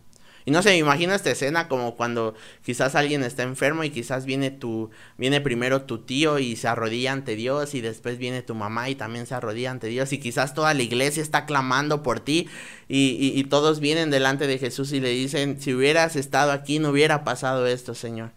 Y 0.48 0.52
no 0.52 0.62
sé, 0.62 0.70
me 0.70 0.78
imagino 0.78 1.16
esta 1.16 1.32
escena 1.32 1.68
como 1.68 1.96
cuando 1.96 2.36
quizás 2.64 2.94
alguien 2.94 3.24
está 3.24 3.42
enfermo 3.42 3.84
y 3.84 3.90
quizás 3.90 4.26
viene 4.26 4.52
tu, 4.52 4.92
viene 5.18 5.42
primero 5.42 5.82
tu 5.82 6.06
tío 6.06 6.38
y 6.38 6.56
se 6.56 6.68
arrodilla 6.68 7.14
ante 7.14 7.36
Dios 7.36 7.74
y 7.74 7.82
después 7.82 8.20
viene 8.20 8.44
tu 8.44 8.54
mamá 8.54 8.88
y 8.90 8.94
también 8.94 9.26
se 9.26 9.34
arrodilla 9.34 9.72
ante 9.72 9.88
Dios 9.88 10.14
y 10.14 10.20
quizás 10.20 10.54
toda 10.54 10.76
la 10.76 10.84
iglesia 10.84 11.24
está 11.24 11.48
clamando 11.48 12.04
por 12.04 12.20
ti 12.20 12.48
y, 12.88 13.34
y, 13.36 13.44
todos 13.46 13.80
vienen 13.80 14.12
delante 14.12 14.46
de 14.46 14.60
Jesús 14.60 14.92
y 14.92 15.00
le 15.00 15.10
dicen, 15.10 15.60
si 15.60 15.74
hubieras 15.74 16.16
estado 16.16 16.52
aquí 16.52 16.78
no 16.78 16.90
hubiera 16.90 17.24
pasado 17.24 17.66
esto, 17.66 17.96
Señor. 17.96 18.30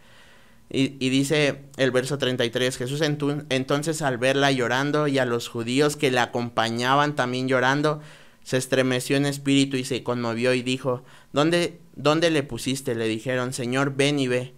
Y, 0.71 1.09
dice 1.09 1.63
el 1.79 1.91
verso 1.93 2.19
33, 2.19 2.77
Jesús 2.77 3.01
entonces 3.01 4.03
al 4.03 4.19
verla 4.19 4.53
llorando 4.53 5.09
y 5.09 5.19
a 5.19 5.25
los 5.25 5.49
judíos 5.49 5.97
que 5.97 6.11
la 6.11 6.25
acompañaban 6.25 7.17
también 7.17 7.49
llorando, 7.49 8.03
se 8.43 8.59
estremeció 8.59 9.17
en 9.17 9.25
espíritu 9.25 9.79
y 9.79 9.85
se 9.85 10.03
conmovió 10.03 10.53
y 10.53 10.63
dijo, 10.63 11.05
¿Dónde, 11.33 11.81
¿Dónde 11.97 12.31
le 12.31 12.43
pusiste? 12.43 12.95
Le 12.95 13.09
dijeron, 13.09 13.55
Señor, 13.55 13.97
ven 13.97 14.19
y 14.19 14.29
ve. 14.29 14.55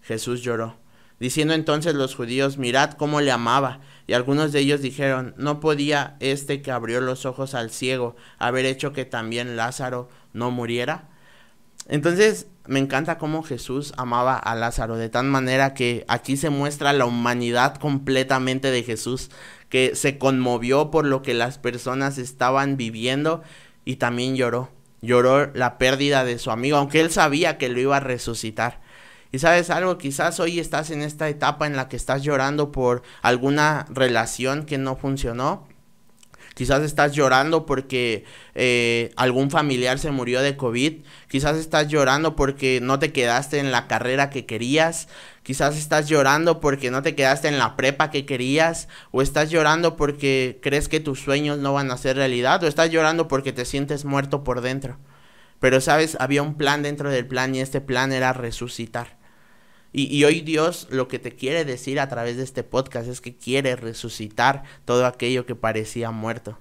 Jesús 0.00 0.40
lloró. 0.40 0.78
Diciendo 1.18 1.52
entonces 1.52 1.94
los 1.94 2.14
judíos, 2.14 2.56
mirad 2.56 2.92
cómo 2.92 3.20
le 3.20 3.30
amaba. 3.30 3.80
Y 4.06 4.14
algunos 4.14 4.52
de 4.52 4.60
ellos 4.60 4.80
dijeron, 4.80 5.34
¿no 5.36 5.60
podía 5.60 6.16
este 6.20 6.62
que 6.62 6.70
abrió 6.70 7.02
los 7.02 7.26
ojos 7.26 7.54
al 7.54 7.70
ciego 7.70 8.16
haber 8.38 8.64
hecho 8.64 8.94
que 8.94 9.04
también 9.04 9.56
Lázaro 9.56 10.08
no 10.32 10.50
muriera? 10.50 11.09
Entonces, 11.90 12.46
me 12.68 12.78
encanta 12.78 13.18
cómo 13.18 13.42
Jesús 13.42 13.92
amaba 13.96 14.36
a 14.38 14.54
Lázaro, 14.54 14.96
de 14.96 15.08
tal 15.08 15.26
manera 15.26 15.74
que 15.74 16.04
aquí 16.06 16.36
se 16.36 16.48
muestra 16.48 16.92
la 16.92 17.04
humanidad 17.04 17.74
completamente 17.74 18.70
de 18.70 18.84
Jesús 18.84 19.28
que 19.68 19.96
se 19.96 20.16
conmovió 20.16 20.92
por 20.92 21.04
lo 21.04 21.20
que 21.20 21.34
las 21.34 21.58
personas 21.58 22.16
estaban 22.16 22.76
viviendo 22.76 23.42
y 23.84 23.96
también 23.96 24.36
lloró. 24.36 24.70
Lloró 25.02 25.52
la 25.52 25.78
pérdida 25.78 26.24
de 26.24 26.38
su 26.38 26.52
amigo, 26.52 26.76
aunque 26.76 27.00
él 27.00 27.10
sabía 27.10 27.58
que 27.58 27.68
lo 27.68 27.80
iba 27.80 27.96
a 27.96 28.00
resucitar. 28.00 28.80
Y 29.32 29.40
sabes 29.40 29.68
algo, 29.68 29.98
quizás 29.98 30.38
hoy 30.38 30.60
estás 30.60 30.90
en 30.90 31.02
esta 31.02 31.28
etapa 31.28 31.66
en 31.66 31.74
la 31.74 31.88
que 31.88 31.96
estás 31.96 32.22
llorando 32.22 32.70
por 32.70 33.02
alguna 33.20 33.86
relación 33.90 34.64
que 34.64 34.78
no 34.78 34.94
funcionó, 34.94 35.66
Quizás 36.54 36.82
estás 36.82 37.12
llorando 37.12 37.64
porque 37.64 38.24
eh, 38.54 39.12
algún 39.16 39.50
familiar 39.50 39.98
se 39.98 40.10
murió 40.10 40.42
de 40.42 40.56
COVID. 40.56 41.04
Quizás 41.28 41.56
estás 41.56 41.88
llorando 41.88 42.36
porque 42.36 42.80
no 42.82 42.98
te 42.98 43.12
quedaste 43.12 43.58
en 43.58 43.70
la 43.70 43.86
carrera 43.86 44.30
que 44.30 44.46
querías. 44.46 45.08
Quizás 45.42 45.76
estás 45.76 46.08
llorando 46.08 46.60
porque 46.60 46.90
no 46.90 47.02
te 47.02 47.14
quedaste 47.14 47.48
en 47.48 47.58
la 47.58 47.76
prepa 47.76 48.10
que 48.10 48.26
querías. 48.26 48.88
O 49.10 49.22
estás 49.22 49.50
llorando 49.50 49.96
porque 49.96 50.58
crees 50.62 50.88
que 50.88 51.00
tus 51.00 51.20
sueños 51.20 51.58
no 51.58 51.72
van 51.72 51.90
a 51.90 51.96
ser 51.96 52.16
realidad. 52.16 52.62
O 52.62 52.66
estás 52.66 52.90
llorando 52.90 53.28
porque 53.28 53.52
te 53.52 53.64
sientes 53.64 54.04
muerto 54.04 54.44
por 54.44 54.60
dentro. 54.60 54.98
Pero 55.60 55.80
sabes, 55.80 56.16
había 56.20 56.42
un 56.42 56.56
plan 56.56 56.82
dentro 56.82 57.10
del 57.10 57.26
plan 57.26 57.54
y 57.54 57.60
este 57.60 57.80
plan 57.80 58.12
era 58.12 58.32
resucitar. 58.32 59.19
Y, 59.92 60.22
hoy 60.22 60.40
Dios 60.40 60.86
lo 60.90 61.08
que 61.08 61.18
te 61.18 61.32
quiere 61.32 61.64
decir 61.64 61.98
a 61.98 62.08
través 62.08 62.36
de 62.36 62.44
este 62.44 62.62
podcast 62.62 63.08
es 63.08 63.20
que 63.20 63.36
quiere 63.36 63.74
resucitar 63.74 64.62
todo 64.84 65.04
aquello 65.04 65.46
que 65.46 65.56
parecía 65.56 66.12
muerto. 66.12 66.58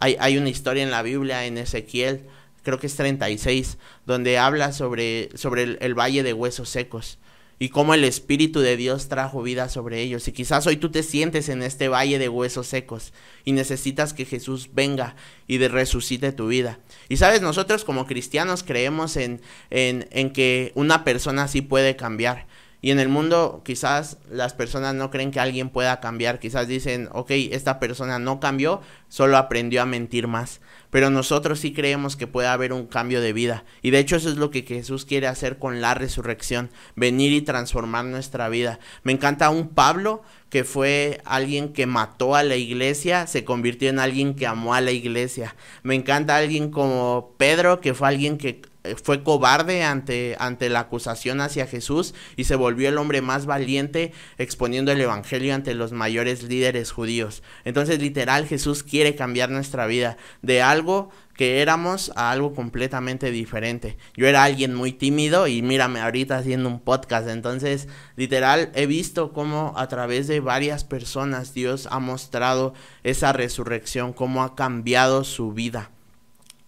Hay, 0.00 0.16
hay 0.18 0.38
una 0.38 0.48
historia 0.48 0.82
en 0.82 0.90
la 0.90 1.02
Biblia, 1.02 1.44
en 1.44 1.58
Ezequiel, 1.58 2.26
creo 2.62 2.78
que 2.78 2.86
es 2.86 2.96
36, 2.96 3.78
donde 4.06 4.38
habla 4.38 4.72
sobre, 4.72 5.28
sobre 5.34 5.76
el, 5.80 5.94
valle 5.94 6.22
de 6.22 6.32
huesos 6.32 6.68
secos 6.68 7.18
y 7.58 7.68
cómo 7.68 7.94
el 7.94 8.04
Espíritu 8.04 8.60
de 8.60 8.76
Dios 8.76 9.08
trajo 9.08 9.42
vida 9.42 9.68
sobre 9.68 10.00
ellos. 10.00 10.26
Y 10.26 10.32
quizás 10.32 10.66
hoy 10.66 10.76
tú 10.76 10.90
te 10.90 11.02
sientes 11.02 11.48
en 11.48 11.62
este 11.62 11.88
valle 11.88 12.18
de 12.18 12.28
huesos 12.28 12.66
secos 12.66 13.12
y 13.44 13.52
necesitas 13.52 14.14
que 14.14 14.24
Jesús 14.24 14.70
venga 14.72 15.14
y 15.46 15.58
resucite 15.58 16.32
tu 16.32 16.48
vida. 16.48 16.80
Y 17.08 17.18
sabes, 17.18 17.42
nosotros 17.42 17.84
como 17.84 18.06
cristianos 18.06 18.62
creemos 18.62 19.16
en, 19.16 19.40
en, 19.70 20.08
en 20.10 20.32
que 20.32 20.72
una 20.74 21.04
persona 21.04 21.46
sí 21.48 21.60
puede 21.60 21.96
cambiar. 21.96 22.46
Y 22.84 22.90
en 22.90 22.98
el 22.98 23.08
mundo 23.08 23.62
quizás 23.64 24.18
las 24.28 24.54
personas 24.54 24.96
no 24.96 25.08
creen 25.12 25.30
que 25.30 25.38
alguien 25.38 25.70
pueda 25.70 26.00
cambiar, 26.00 26.40
quizás 26.40 26.66
dicen, 26.66 27.08
ok, 27.12 27.30
esta 27.30 27.78
persona 27.78 28.18
no 28.18 28.40
cambió, 28.40 28.80
solo 29.08 29.36
aprendió 29.36 29.82
a 29.82 29.86
mentir 29.86 30.26
más. 30.26 30.60
Pero 30.90 31.08
nosotros 31.08 31.60
sí 31.60 31.72
creemos 31.72 32.16
que 32.16 32.26
puede 32.26 32.48
haber 32.48 32.72
un 32.72 32.88
cambio 32.88 33.20
de 33.20 33.32
vida. 33.32 33.64
Y 33.82 33.92
de 33.92 34.00
hecho 34.00 34.16
eso 34.16 34.28
es 34.28 34.36
lo 34.36 34.50
que 34.50 34.62
Jesús 34.62 35.04
quiere 35.04 35.28
hacer 35.28 35.60
con 35.60 35.80
la 35.80 35.94
resurrección, 35.94 36.70
venir 36.96 37.30
y 37.32 37.42
transformar 37.42 38.04
nuestra 38.04 38.48
vida. 38.48 38.80
Me 39.04 39.12
encanta 39.12 39.48
un 39.50 39.68
Pablo 39.68 40.24
que 40.50 40.64
fue 40.64 41.20
alguien 41.24 41.72
que 41.72 41.86
mató 41.86 42.34
a 42.34 42.42
la 42.42 42.56
iglesia, 42.56 43.28
se 43.28 43.44
convirtió 43.44 43.90
en 43.90 44.00
alguien 44.00 44.34
que 44.34 44.48
amó 44.48 44.74
a 44.74 44.80
la 44.80 44.90
iglesia. 44.90 45.54
Me 45.84 45.94
encanta 45.94 46.36
alguien 46.36 46.72
como 46.72 47.36
Pedro, 47.38 47.80
que 47.80 47.94
fue 47.94 48.08
alguien 48.08 48.38
que 48.38 48.60
fue 49.02 49.22
cobarde 49.22 49.84
ante, 49.84 50.36
ante 50.38 50.68
la 50.68 50.80
acusación 50.80 51.40
hacia 51.40 51.66
Jesús 51.66 52.14
y 52.36 52.44
se 52.44 52.56
volvió 52.56 52.88
el 52.88 52.98
hombre 52.98 53.22
más 53.22 53.46
valiente 53.46 54.12
exponiendo 54.38 54.92
el 54.92 55.00
Evangelio 55.00 55.54
ante 55.54 55.74
los 55.74 55.92
mayores 55.92 56.42
líderes 56.42 56.90
judíos. 56.90 57.42
Entonces 57.64 58.00
literal 58.00 58.46
Jesús 58.46 58.82
quiere 58.82 59.14
cambiar 59.14 59.50
nuestra 59.50 59.86
vida 59.86 60.16
de 60.42 60.62
algo 60.62 61.10
que 61.34 61.62
éramos 61.62 62.12
a 62.14 62.30
algo 62.30 62.54
completamente 62.54 63.30
diferente. 63.30 63.96
Yo 64.14 64.26
era 64.26 64.44
alguien 64.44 64.74
muy 64.74 64.92
tímido 64.92 65.46
y 65.46 65.62
mírame 65.62 66.00
ahorita 66.00 66.36
haciendo 66.36 66.68
un 66.68 66.80
podcast. 66.80 67.28
Entonces, 67.28 67.88
literal, 68.16 68.70
he 68.74 68.86
visto 68.86 69.32
cómo 69.32 69.72
a 69.76 69.88
través 69.88 70.28
de 70.28 70.40
varias 70.40 70.84
personas 70.84 71.54
Dios 71.54 71.88
ha 71.90 72.00
mostrado 72.00 72.74
esa 73.02 73.32
resurrección, 73.32 74.12
cómo 74.12 74.42
ha 74.42 74.54
cambiado 74.54 75.24
su 75.24 75.52
vida. 75.52 75.90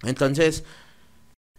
Entonces, 0.03 0.65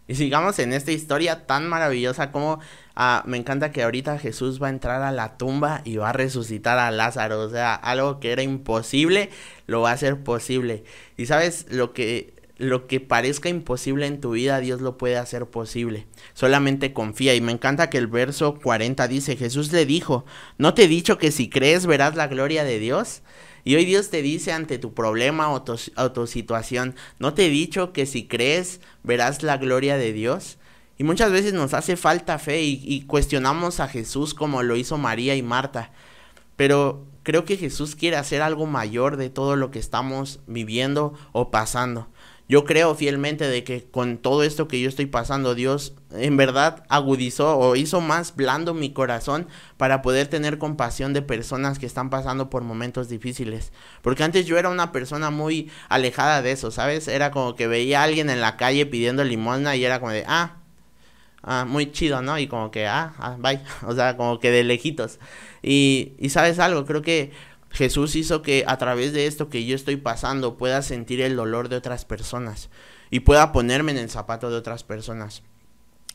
y 0.08 0.14
sigamos 0.14 0.58
en 0.58 0.72
esta 0.72 0.92
historia 0.92 1.46
tan 1.46 1.68
maravillosa 1.68 2.30
como 2.30 2.60
ah, 2.94 3.22
me 3.26 3.36
encanta 3.36 3.72
que 3.72 3.82
ahorita 3.82 4.18
Jesús 4.18 4.62
va 4.62 4.68
a 4.68 4.70
entrar 4.70 5.02
a 5.02 5.12
la 5.12 5.36
tumba 5.36 5.82
y 5.84 5.96
va 5.96 6.10
a 6.10 6.12
resucitar 6.12 6.78
a 6.78 6.90
Lázaro. 6.90 7.40
O 7.40 7.50
sea, 7.50 7.74
algo 7.74 8.20
que 8.20 8.32
era 8.32 8.42
imposible, 8.42 9.30
lo 9.66 9.82
va 9.82 9.90
a 9.90 9.94
hacer 9.94 10.22
posible. 10.22 10.84
Y 11.16 11.26
sabes, 11.26 11.66
lo 11.70 11.92
que, 11.92 12.34
lo 12.56 12.86
que 12.86 13.00
parezca 13.00 13.48
imposible 13.48 14.06
en 14.06 14.20
tu 14.20 14.32
vida, 14.32 14.60
Dios 14.60 14.80
lo 14.80 14.96
puede 14.96 15.16
hacer 15.16 15.46
posible. 15.46 16.06
Solamente 16.34 16.92
confía. 16.92 17.34
Y 17.34 17.40
me 17.40 17.52
encanta 17.52 17.90
que 17.90 17.98
el 17.98 18.06
verso 18.06 18.58
40 18.60 19.08
dice, 19.08 19.36
Jesús 19.36 19.72
le 19.72 19.86
dijo, 19.86 20.24
¿no 20.56 20.74
te 20.74 20.84
he 20.84 20.88
dicho 20.88 21.18
que 21.18 21.32
si 21.32 21.48
crees 21.48 21.86
verás 21.86 22.14
la 22.14 22.28
gloria 22.28 22.64
de 22.64 22.78
Dios? 22.78 23.22
Y 23.66 23.74
hoy 23.74 23.84
Dios 23.84 24.10
te 24.10 24.22
dice 24.22 24.52
ante 24.52 24.78
tu 24.78 24.94
problema 24.94 25.50
o 25.50 25.60
tu, 25.60 26.26
situación, 26.28 26.94
¿no 27.18 27.34
te 27.34 27.46
he 27.46 27.50
dicho 27.50 27.92
que 27.92 28.06
si 28.06 28.28
crees 28.28 28.80
verás 29.02 29.42
la 29.42 29.56
gloria 29.56 29.96
de 29.96 30.12
Dios? 30.12 30.58
Y 30.98 31.02
muchas 31.02 31.32
veces 31.32 31.52
nos 31.52 31.74
hace 31.74 31.96
falta 31.96 32.38
fe 32.38 32.62
y, 32.62 32.80
y 32.84 33.00
cuestionamos 33.06 33.80
a 33.80 33.88
Jesús 33.88 34.34
como 34.34 34.62
lo 34.62 34.76
hizo 34.76 34.98
María 34.98 35.34
y 35.34 35.42
Marta. 35.42 35.90
Pero 36.54 37.08
creo 37.24 37.44
que 37.44 37.56
Jesús 37.56 37.96
quiere 37.96 38.16
hacer 38.18 38.40
algo 38.40 38.66
mayor 38.66 39.16
de 39.16 39.30
todo 39.30 39.56
lo 39.56 39.72
que 39.72 39.80
estamos 39.80 40.38
viviendo 40.46 41.14
o 41.32 41.50
pasando. 41.50 42.06
Yo 42.48 42.64
creo 42.64 42.94
fielmente 42.94 43.48
de 43.48 43.64
que 43.64 43.84
con 43.84 44.18
todo 44.18 44.44
esto 44.44 44.68
que 44.68 44.80
yo 44.80 44.88
estoy 44.88 45.06
pasando, 45.06 45.56
Dios 45.56 45.94
en 46.12 46.36
verdad 46.36 46.84
agudizó 46.88 47.58
o 47.58 47.74
hizo 47.74 48.00
más 48.00 48.36
blando 48.36 48.72
mi 48.72 48.92
corazón 48.92 49.48
para 49.76 50.00
poder 50.00 50.28
tener 50.28 50.58
compasión 50.58 51.12
de 51.12 51.22
personas 51.22 51.80
que 51.80 51.86
están 51.86 52.08
pasando 52.08 52.48
por 52.48 52.62
momentos 52.62 53.08
difíciles. 53.08 53.72
Porque 54.00 54.22
antes 54.22 54.46
yo 54.46 54.58
era 54.58 54.68
una 54.68 54.92
persona 54.92 55.30
muy 55.30 55.72
alejada 55.88 56.40
de 56.40 56.52
eso, 56.52 56.70
¿sabes? 56.70 57.08
Era 57.08 57.32
como 57.32 57.56
que 57.56 57.66
veía 57.66 58.02
a 58.02 58.04
alguien 58.04 58.30
en 58.30 58.40
la 58.40 58.56
calle 58.56 58.86
pidiendo 58.86 59.24
limosna 59.24 59.74
y 59.74 59.84
era 59.84 59.98
como 59.98 60.12
de, 60.12 60.24
ah, 60.28 60.58
ah 61.42 61.64
muy 61.66 61.90
chido, 61.90 62.22
¿no? 62.22 62.38
Y 62.38 62.46
como 62.46 62.70
que, 62.70 62.86
ah, 62.86 63.14
ah, 63.18 63.36
bye. 63.40 63.60
O 63.88 63.94
sea, 63.94 64.16
como 64.16 64.38
que 64.38 64.52
de 64.52 64.62
lejitos. 64.62 65.18
Y, 65.62 66.12
y 66.20 66.28
sabes 66.28 66.60
algo, 66.60 66.84
creo 66.86 67.02
que 67.02 67.32
Jesús 67.76 68.16
hizo 68.16 68.40
que 68.40 68.64
a 68.66 68.78
través 68.78 69.12
de 69.12 69.26
esto 69.26 69.50
que 69.50 69.66
yo 69.66 69.76
estoy 69.76 69.96
pasando 69.96 70.56
pueda 70.56 70.80
sentir 70.80 71.20
el 71.20 71.36
dolor 71.36 71.68
de 71.68 71.76
otras 71.76 72.06
personas 72.06 72.70
y 73.10 73.20
pueda 73.20 73.52
ponerme 73.52 73.92
en 73.92 73.98
el 73.98 74.08
zapato 74.08 74.48
de 74.48 74.56
otras 74.56 74.82
personas. 74.82 75.42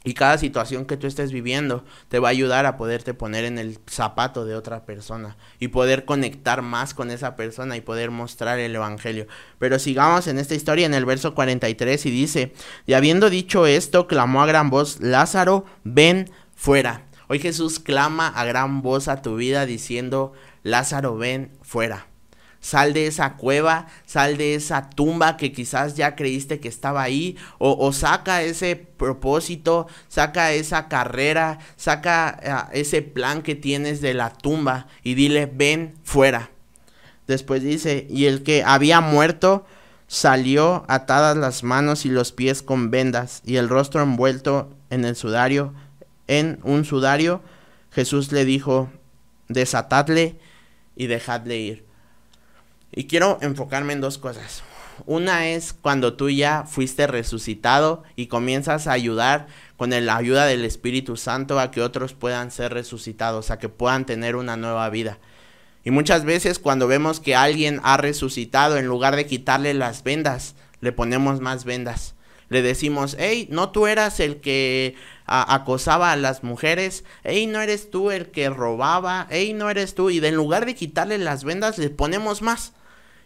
Y 0.03 0.15
cada 0.15 0.39
situación 0.39 0.85
que 0.85 0.97
tú 0.97 1.05
estés 1.05 1.31
viviendo 1.31 1.85
te 2.07 2.17
va 2.17 2.29
a 2.29 2.31
ayudar 2.31 2.65
a 2.65 2.77
poderte 2.77 3.13
poner 3.13 3.45
en 3.45 3.59
el 3.59 3.77
zapato 3.87 4.43
de 4.43 4.55
otra 4.55 4.87
persona 4.87 5.37
y 5.59 5.67
poder 5.67 6.05
conectar 6.05 6.63
más 6.63 6.95
con 6.95 7.11
esa 7.11 7.35
persona 7.35 7.77
y 7.77 7.81
poder 7.81 8.09
mostrar 8.09 8.57
el 8.57 8.75
Evangelio. 8.75 9.27
Pero 9.59 9.77
sigamos 9.77 10.25
en 10.25 10.39
esta 10.39 10.55
historia 10.55 10.87
en 10.87 10.95
el 10.95 11.05
verso 11.05 11.35
43 11.35 12.07
y 12.07 12.09
dice, 12.09 12.53
y 12.87 12.93
habiendo 12.93 13.29
dicho 13.29 13.67
esto, 13.67 14.07
clamó 14.07 14.41
a 14.41 14.47
gran 14.47 14.71
voz, 14.71 14.99
Lázaro, 14.99 15.65
ven 15.83 16.31
fuera. 16.55 17.05
Hoy 17.27 17.37
Jesús 17.37 17.79
clama 17.79 18.27
a 18.27 18.43
gran 18.45 18.81
voz 18.81 19.07
a 19.07 19.21
tu 19.21 19.35
vida 19.35 19.67
diciendo, 19.67 20.33
Lázaro, 20.63 21.17
ven 21.17 21.51
fuera. 21.61 22.07
Sal 22.59 22.93
de 22.93 23.07
esa 23.07 23.37
cueva, 23.37 23.87
sal 24.05 24.37
de 24.37 24.53
esa 24.53 24.91
tumba 24.91 25.35
que 25.35 25.51
quizás 25.51 25.95
ya 25.95 26.15
creíste 26.15 26.59
que 26.59 26.67
estaba 26.67 27.01
ahí, 27.01 27.35
o, 27.57 27.91
saca 27.91 28.43
ese 28.43 28.75
propósito, 28.75 29.87
saca 30.09 30.51
esa 30.53 30.87
carrera, 30.87 31.57
saca 31.75 32.39
ah, 32.45 32.69
ese 32.71 33.01
plan 33.01 33.41
que 33.41 33.55
tienes 33.55 33.99
de 33.99 34.13
la 34.13 34.29
tumba 34.29 34.85
y 35.01 35.15
dile, 35.15 35.51
ven 35.51 35.95
fuera. 36.03 36.51
Después 37.25 37.63
dice, 37.63 38.05
y 38.11 38.25
el 38.25 38.43
que 38.43 38.63
había 38.63 39.01
muerto 39.01 39.65
salió 40.05 40.85
atadas 40.87 41.37
las 41.37 41.63
manos 41.63 42.05
y 42.05 42.09
los 42.09 42.31
pies 42.31 42.61
con 42.61 42.91
vendas 42.91 43.41
y 43.43 43.55
el 43.55 43.69
rostro 43.69 44.03
envuelto 44.03 44.69
en 44.91 45.05
el 45.05 45.15
sudario, 45.15 45.73
en 46.27 46.59
un 46.63 46.85
sudario, 46.85 47.41
Jesús 47.91 48.31
le 48.31 48.45
dijo, 48.45 48.89
desatadle 49.47 50.37
y 50.95 51.07
dejadle 51.07 51.57
ir. 51.57 51.85
Y 52.91 53.05
quiero 53.05 53.37
enfocarme 53.41 53.93
en 53.93 54.01
dos 54.01 54.17
cosas. 54.17 54.63
Una 55.05 55.47
es 55.47 55.73
cuando 55.73 56.13
tú 56.13 56.29
ya 56.29 56.65
fuiste 56.65 57.07
resucitado 57.07 58.03
y 58.15 58.27
comienzas 58.27 58.87
a 58.87 58.91
ayudar 58.91 59.47
con 59.77 59.89
la 59.89 60.15
ayuda 60.15 60.45
del 60.45 60.63
Espíritu 60.65 61.17
Santo 61.17 61.59
a 61.59 61.71
que 61.71 61.81
otros 61.81 62.13
puedan 62.13 62.51
ser 62.51 62.73
resucitados, 62.73 63.49
a 63.49 63.57
que 63.57 63.69
puedan 63.69 64.05
tener 64.05 64.35
una 64.35 64.57
nueva 64.57 64.89
vida. 64.89 65.17
Y 65.83 65.89
muchas 65.89 66.23
veces 66.23 66.59
cuando 66.59 66.87
vemos 66.87 67.19
que 67.19 67.35
alguien 67.35 67.79
ha 67.83 67.97
resucitado, 67.97 68.77
en 68.77 68.85
lugar 68.85 69.15
de 69.15 69.25
quitarle 69.25 69.73
las 69.73 70.03
vendas, 70.03 70.55
le 70.81 70.91
ponemos 70.91 71.39
más 71.39 71.65
vendas. 71.65 72.13
Le 72.51 72.61
decimos, 72.61 73.15
hey, 73.17 73.47
no 73.49 73.71
tú 73.71 73.87
eras 73.87 74.19
el 74.19 74.41
que 74.41 74.95
acosaba 75.25 76.11
a 76.11 76.17
las 76.17 76.43
mujeres, 76.43 77.05
hey, 77.23 77.47
no 77.47 77.61
eres 77.61 77.89
tú 77.89 78.11
el 78.11 78.29
que 78.29 78.49
robaba, 78.49 79.25
hey, 79.29 79.53
no 79.53 79.69
eres 79.69 79.95
tú. 79.95 80.09
Y 80.09 80.17
en 80.17 80.35
lugar 80.35 80.65
de 80.65 80.75
quitarle 80.75 81.17
las 81.17 81.45
vendas, 81.45 81.77
le 81.77 81.89
ponemos 81.89 82.41
más. 82.41 82.73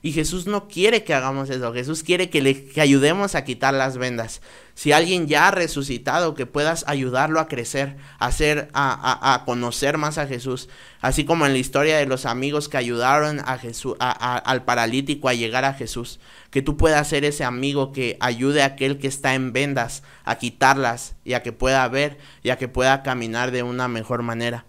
Y 0.06 0.12
Jesús 0.12 0.46
no 0.46 0.68
quiere 0.68 1.04
que 1.04 1.16
hagamos 1.16 1.50
eso. 1.50 1.74
Jesús 1.74 2.04
quiere 2.04 2.30
que 2.30 2.40
le 2.40 2.70
ayudemos 2.80 3.34
a 3.34 3.44
quitar 3.44 3.74
las 3.74 3.98
vendas. 3.98 4.40
Si 4.76 4.92
alguien 4.92 5.26
ya 5.26 5.48
ha 5.48 5.52
resucitado, 5.52 6.36
que 6.36 6.46
puedas 6.46 6.86
ayudarlo 6.88 7.40
a 7.40 7.48
crecer, 7.48 7.98
a, 8.20 8.28
hacer, 8.28 8.70
a, 8.74 9.34
a, 9.34 9.46
conocer 9.46 9.98
más 9.98 10.20
a 10.20 10.28
Jesús. 10.28 10.70
Así 11.02 11.26
como 11.26 11.48
en 11.48 11.54
la 11.54 11.58
historia 11.58 11.98
de 11.98 12.06
los 12.06 12.28
amigos 12.28 12.70
que 12.70 12.78
ayudaron 12.78 13.40
a 13.48 13.58
Jesús, 13.58 13.96
al 14.00 14.64
paralítico 14.64 15.28
a 15.28 15.34
llegar 15.34 15.66
a 15.66 15.74
Jesús. 15.74 16.20
Que 16.52 16.62
tú 16.62 16.78
puedas 16.78 17.08
ser 17.08 17.26
ese 17.26 17.44
amigo 17.44 17.92
que 17.92 18.16
ayude 18.20 18.62
a 18.62 18.66
aquel 18.66 19.00
que 19.00 19.08
está 19.08 19.34
en 19.34 19.54
vendas 19.54 20.04
a 20.24 20.36
quitarlas 20.36 21.16
y 21.26 21.34
a 21.34 21.42
que 21.42 21.52
pueda 21.52 21.88
ver 21.88 22.20
y 22.44 22.52
a 22.52 22.60
que 22.60 22.68
pueda 22.68 23.02
caminar 23.02 23.50
de 23.50 23.64
una 23.64 23.88
mejor 23.88 24.22
manera. 24.22 24.66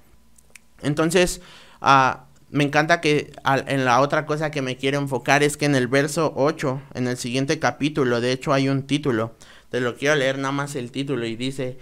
Entonces, 0.80 1.42
uh, 1.82 2.25
me 2.50 2.64
encanta 2.64 3.00
que 3.00 3.32
en 3.44 3.84
la 3.84 4.00
otra 4.00 4.24
cosa 4.24 4.50
que 4.50 4.62
me 4.62 4.76
quiero 4.76 4.98
enfocar 4.98 5.42
es 5.42 5.56
que 5.56 5.64
en 5.66 5.74
el 5.74 5.88
verso 5.88 6.32
8, 6.36 6.80
en 6.94 7.08
el 7.08 7.16
siguiente 7.16 7.58
capítulo, 7.58 8.20
de 8.20 8.32
hecho 8.32 8.52
hay 8.52 8.68
un 8.68 8.86
título, 8.86 9.34
te 9.70 9.80
lo 9.80 9.96
quiero 9.96 10.14
leer 10.14 10.38
nada 10.38 10.52
más 10.52 10.76
el 10.76 10.92
título 10.92 11.26
y 11.26 11.34
dice, 11.34 11.78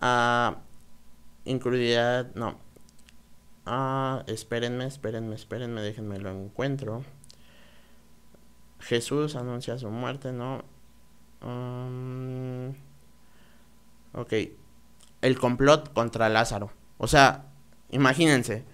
uh, 0.00 0.54
no, 2.34 2.58
uh, 3.66 4.22
espérenme, 4.28 4.86
espérenme, 4.86 5.34
espérenme, 5.34 5.80
déjenme 5.80 6.18
lo 6.18 6.30
encuentro. 6.30 7.04
Jesús 8.78 9.34
anuncia 9.34 9.78
su 9.78 9.88
muerte, 9.90 10.32
¿no? 10.32 10.64
Um, 11.42 12.70
ok, 14.12 14.32
el 15.22 15.38
complot 15.38 15.92
contra 15.92 16.28
Lázaro. 16.28 16.70
O 16.98 17.08
sea, 17.08 17.46
imagínense, 17.90 18.64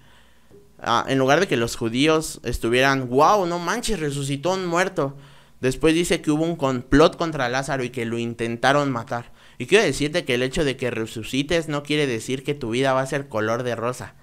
Ah, 0.79 1.05
en 1.07 1.17
lugar 1.17 1.39
de 1.39 1.47
que 1.47 1.57
los 1.57 1.75
judíos 1.75 2.41
estuvieran, 2.43 3.09
wow, 3.09 3.45
no 3.45 3.59
manches, 3.59 3.99
resucitó 3.99 4.53
un 4.53 4.65
muerto. 4.65 5.15
Después 5.61 5.95
dice 5.95 6.21
que 6.21 6.31
hubo 6.31 6.43
un 6.43 6.55
complot 6.55 7.17
contra 7.17 7.49
Lázaro 7.49 7.83
y 7.83 7.89
que 7.89 8.05
lo 8.05 8.17
intentaron 8.17 8.91
matar. 8.91 9.31
Y 9.57 9.67
quiero 9.67 9.85
decirte 9.85 10.25
que 10.25 10.35
el 10.35 10.43
hecho 10.43 10.65
de 10.65 10.75
que 10.75 10.91
resucites 10.91 11.69
no 11.69 11.83
quiere 11.83 12.07
decir 12.07 12.43
que 12.43 12.53
tu 12.53 12.71
vida 12.71 12.93
va 12.93 13.01
a 13.01 13.07
ser 13.07 13.29
color 13.29 13.63
de 13.63 13.75
rosa. 13.75 14.15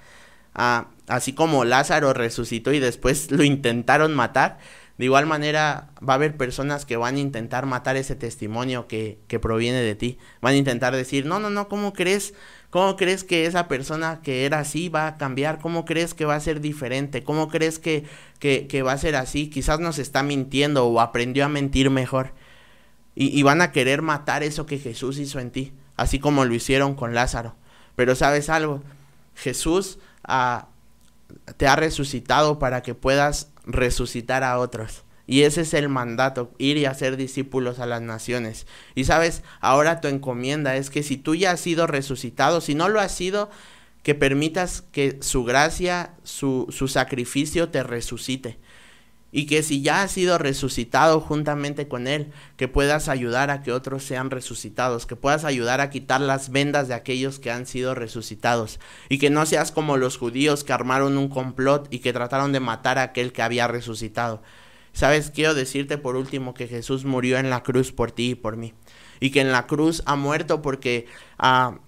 Ah, 0.55 0.89
así 1.09 1.33
como 1.33 1.65
Lázaro 1.65 2.13
resucitó 2.13 2.73
y 2.73 2.81
después 2.81 3.31
lo 3.31 3.43
intentaron 3.43 4.15
matar, 4.15 4.59
de 4.99 5.07
igual 5.07 5.27
manera 5.27 5.89
va 6.07 6.13
a 6.13 6.17
haber 6.17 6.37
personas 6.37 6.85
que 6.85 6.97
van 6.97 7.17
a 7.17 7.21
intentar 7.21 7.65
matar 7.65 7.97
ese 7.97 8.15
testimonio 8.15 8.87
que, 8.87 9.19
que 9.27 9.41
proviene 9.41 9.81
de 9.81 9.95
ti. 9.95 10.19
Van 10.43 10.55
a 10.55 10.59
intentar 10.59 10.95
decir, 10.95 11.25
no, 11.25 11.41
no, 11.41 11.49
no, 11.49 11.69
¿cómo 11.69 11.95
crees? 11.95 12.35
¿Cómo 12.73 12.97
crees 12.97 13.23
que 13.23 13.45
esa 13.45 13.69
persona 13.69 14.23
que 14.23 14.47
era 14.47 14.61
así 14.61 14.89
va 14.89 15.07
a 15.07 15.19
cambiar? 15.19 15.59
¿Cómo 15.59 15.85
crees 15.85 16.15
que 16.15 16.25
va 16.25 16.37
a 16.37 16.41
ser 16.41 16.63
diferente? 16.63 17.23
¿Cómo 17.23 17.49
crees 17.49 17.79
que, 17.79 18.07
que, 18.39 18.83
va 18.83 18.93
a 18.93 18.99
ser 18.99 19.15
así? 19.15 19.51
Quizás 19.51 19.79
nos 19.79 19.99
está 19.99 20.23
mintiendo 20.23 20.87
o 20.87 20.99
aprendió 20.99 21.45
a 21.45 21.51
mentir 21.51 21.91
mejor. 21.91 22.33
Y, 23.15 23.43
van 23.43 23.61
a 23.61 23.73
querer 23.73 24.01
matar 24.01 24.43
eso 24.43 24.65
que 24.65 24.79
Jesús 24.79 25.19
hizo 25.19 25.39
en 25.39 25.51
ti, 25.51 25.75
así 25.99 26.19
como 26.19 26.47
lo 26.47 26.55
hicieron 26.55 26.95
con 26.95 27.15
Lázaro. 27.15 27.55
Pero 27.95 28.15
sabes 28.15 28.49
algo, 28.49 28.83
Jesús 29.35 29.99
ah, 30.25 30.69
te 31.59 31.67
ha 31.67 31.77
resucitado 31.77 32.59
para 32.59 32.83
que 32.83 32.95
puedas 32.95 33.51
resucitar 33.67 34.45
a 34.45 34.59
otros. 34.59 35.05
Y 35.27 35.43
ese 35.43 35.63
es 35.63 35.75
el 35.75 35.89
mandato, 35.89 36.53
ir 36.59 36.77
y 36.77 36.85
hacer 36.85 37.17
discípulos 37.17 37.79
a 37.79 37.87
las 37.87 38.03
naciones. 38.03 38.67
Y 38.95 39.05
sabes, 39.05 39.43
ahora 39.61 40.01
tu 40.01 40.09
encomienda 40.09 40.77
es 40.77 40.91
que 40.91 41.03
si 41.03 41.17
tú 41.17 41.35
ya 41.35 41.53
has 41.53 41.61
sido 41.61 41.87
resucitado, 41.87 42.61
si 42.61 42.75
no 42.75 42.89
lo 42.89 43.01
has 43.01 43.13
sido, 43.13 43.51
que 44.03 44.15
permitas 44.15 44.83
que 44.93 45.19
su 45.21 45.45
gracia, 45.45 46.15
su, 46.25 46.67
su 46.71 46.89
sacrificio 46.89 47.69
te 47.69 47.83
resucite. 47.83 48.59
Y 49.35 49.47
que 49.47 49.63
si 49.63 49.81
ya 49.81 50.03
has 50.03 50.11
sido 50.11 50.37
resucitado 50.37 51.19
juntamente 51.21 51.89
con 51.89 52.07
Él, 52.07 52.33
que 52.59 52.69
puedas 52.69 53.09
ayudar 53.09 53.49
a 53.51 53.63
que 53.63 53.73
otros 53.73 54.03
sean 54.03 54.29
resucitados, 54.31 55.07
que 55.07 55.17
puedas 55.17 55.45
ayudar 55.45 55.81
a 55.81 55.89
quitar 55.89 56.21
las 56.21 56.51
vendas 56.51 56.89
de 56.89 56.95
aquellos 56.95 57.39
que 57.39 57.51
han 57.51 57.65
sido 57.65 57.95
resucitados. 57.95 58.79
Y 59.09 59.19
que 59.19 59.31
no 59.31 59.47
seas 59.47 59.73
como 59.73 59.97
los 59.97 60.19
judíos 60.19 60.65
que 60.65 60.75
armaron 60.75 61.17
un 61.17 61.29
complot 61.29 61.87
y 61.91 62.01
que 62.01 62.13
trataron 62.13 62.53
de 62.53 62.61
matar 62.61 62.99
a 62.99 63.05
aquel 63.05 63.33
que 63.33 63.41
había 63.41 63.69
resucitado 63.69 64.43
Sabes, 64.93 65.31
quiero 65.31 65.55
decirte 65.55 65.99
por 65.99 66.17
último 66.17 66.55
que 66.55 66.69
Jesús 66.69 67.05
murió 67.05 67.39
en 67.39 67.51
la 67.51 67.63
cruz 67.63 67.93
por 67.93 68.13
ti 68.13 68.31
y 68.31 68.35
por 68.35 68.57
mí. 68.57 68.75
Y 69.21 69.31
que 69.31 69.41
en 69.41 69.53
la 69.53 69.67
cruz 69.67 70.03
ha 70.05 70.17
muerto 70.17 70.63
porque 70.63 71.07
ah, 71.39 71.79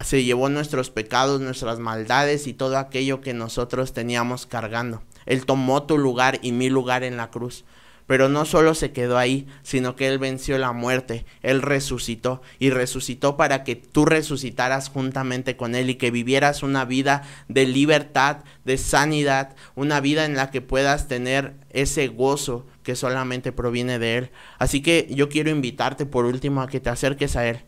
se 0.00 0.22
llevó 0.22 0.48
nuestros 0.48 0.90
pecados, 0.90 1.40
nuestras 1.40 1.78
maldades 1.78 2.46
y 2.46 2.54
todo 2.54 2.78
aquello 2.78 3.20
que 3.20 3.34
nosotros 3.34 3.92
teníamos 3.92 4.46
cargando. 4.46 5.02
Él 5.26 5.46
tomó 5.46 5.84
tu 5.84 5.98
lugar 5.98 6.38
y 6.42 6.52
mi 6.52 6.68
lugar 6.68 7.02
en 7.02 7.16
la 7.16 7.30
cruz. 7.30 7.64
Pero 8.06 8.28
no 8.28 8.44
solo 8.44 8.74
se 8.74 8.92
quedó 8.92 9.16
ahí, 9.16 9.46
sino 9.62 9.96
que 9.96 10.08
Él 10.08 10.18
venció 10.18 10.58
la 10.58 10.72
muerte, 10.72 11.24
Él 11.42 11.62
resucitó 11.62 12.42
y 12.58 12.70
resucitó 12.70 13.36
para 13.36 13.64
que 13.64 13.76
tú 13.76 14.04
resucitaras 14.04 14.88
juntamente 14.88 15.56
con 15.56 15.74
Él 15.74 15.90
y 15.90 15.94
que 15.94 16.10
vivieras 16.10 16.62
una 16.62 16.84
vida 16.84 17.22
de 17.48 17.66
libertad, 17.66 18.38
de 18.64 18.76
sanidad, 18.76 19.56
una 19.74 20.00
vida 20.00 20.24
en 20.24 20.36
la 20.36 20.50
que 20.50 20.60
puedas 20.60 21.08
tener 21.08 21.54
ese 21.70 22.08
gozo 22.08 22.66
que 22.82 22.96
solamente 22.96 23.52
proviene 23.52 23.98
de 23.98 24.18
Él. 24.18 24.30
Así 24.58 24.82
que 24.82 25.08
yo 25.10 25.28
quiero 25.28 25.50
invitarte 25.50 26.06
por 26.06 26.26
último 26.26 26.60
a 26.60 26.68
que 26.68 26.80
te 26.80 26.90
acerques 26.90 27.36
a 27.36 27.48
Él, 27.48 27.60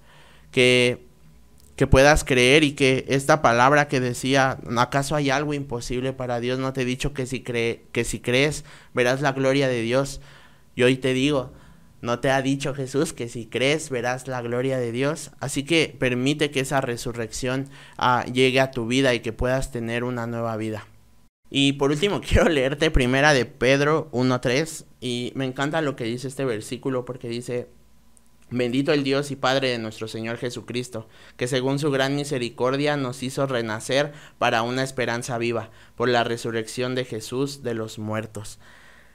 que 0.51 1.06
que 1.77 1.87
puedas 1.87 2.25
creer 2.25 2.65
y 2.65 2.73
que 2.73 3.05
esta 3.09 3.43
palabra 3.43 3.87
que 3.87 4.01
decía, 4.01 4.59
¿acaso 4.79 5.15
hay 5.15 5.31
algo 5.31 5.53
imposible 5.53 6.15
para 6.15 6.41
Dios? 6.41 6.59
No 6.59 6.73
te 6.73 6.83
he 6.83 6.85
dicho 6.87 7.13
que 7.13 7.27
si, 7.27 7.43
cree, 7.43 7.85
que 7.93 8.05
si 8.05 8.19
crees 8.19 8.65
verás 8.95 9.21
la 9.21 9.33
gloria 9.33 9.69
de 9.69 9.83
Dios. 9.83 10.21
Y 10.75 10.83
hoy 10.83 10.97
te 10.97 11.13
digo, 11.13 11.53
no 12.01 12.19
te 12.19 12.31
ha 12.31 12.41
dicho 12.41 12.75
Jesús 12.75 13.13
que 13.13 13.29
si 13.29 13.47
crees 13.47 13.91
verás 13.91 14.27
la 14.27 14.41
gloria 14.41 14.79
de 14.79 14.91
Dios. 14.91 15.33
Así 15.39 15.65
que 15.65 15.95
permite 15.99 16.51
que 16.51 16.61
esa 16.61 16.81
resurrección 16.81 17.69
ah, 17.99 18.25
llegue 18.25 18.61
a 18.61 18.71
tu 18.71 18.87
vida 18.87 19.13
y 19.13 19.21
que 19.21 19.35
puedas 19.35 19.71
tener 19.71 20.03
una 20.03 20.27
nueva 20.27 20.57
vida. 20.57 20.87
Y 21.51 21.75
por 21.75 21.91
último 21.91 22.21
quiero 22.27 22.49
leerte 22.49 22.91
primera 22.91 23.35
de 23.35 23.45
Pedro 23.45 24.11
1.3 24.13 24.87
y 25.01 25.33
me 25.35 25.45
encanta 25.45 25.83
lo 25.83 25.95
que 25.95 26.05
dice 26.05 26.29
este 26.29 26.47
versículo 26.47 27.05
porque 27.05 27.29
dice, 27.29 27.69
Bendito 28.51 28.93
el 28.93 29.03
Dios 29.03 29.33
y 29.33 29.37
Padre 29.37 29.71
de 29.71 29.79
nuestro 29.79 30.07
Señor 30.07 30.37
Jesucristo, 30.39 31.09
que 31.37 31.49
según 31.49 31.81
su 31.81 31.91
gran 31.91 32.15
misericordia 32.15 32.97
nos 32.97 33.25
hizo 33.25 33.45
renacer 33.47 34.13
para 34.39 34.63
una 34.63 34.85
esperanza 34.85 35.37
viva, 35.37 35.71
por 35.97 36.09
la 36.09 36.23
resurrección 36.23 36.95
de 36.95 37.05
Jesús 37.05 37.65
de 37.65 37.75
los 37.75 37.99
muertos. 37.99 38.61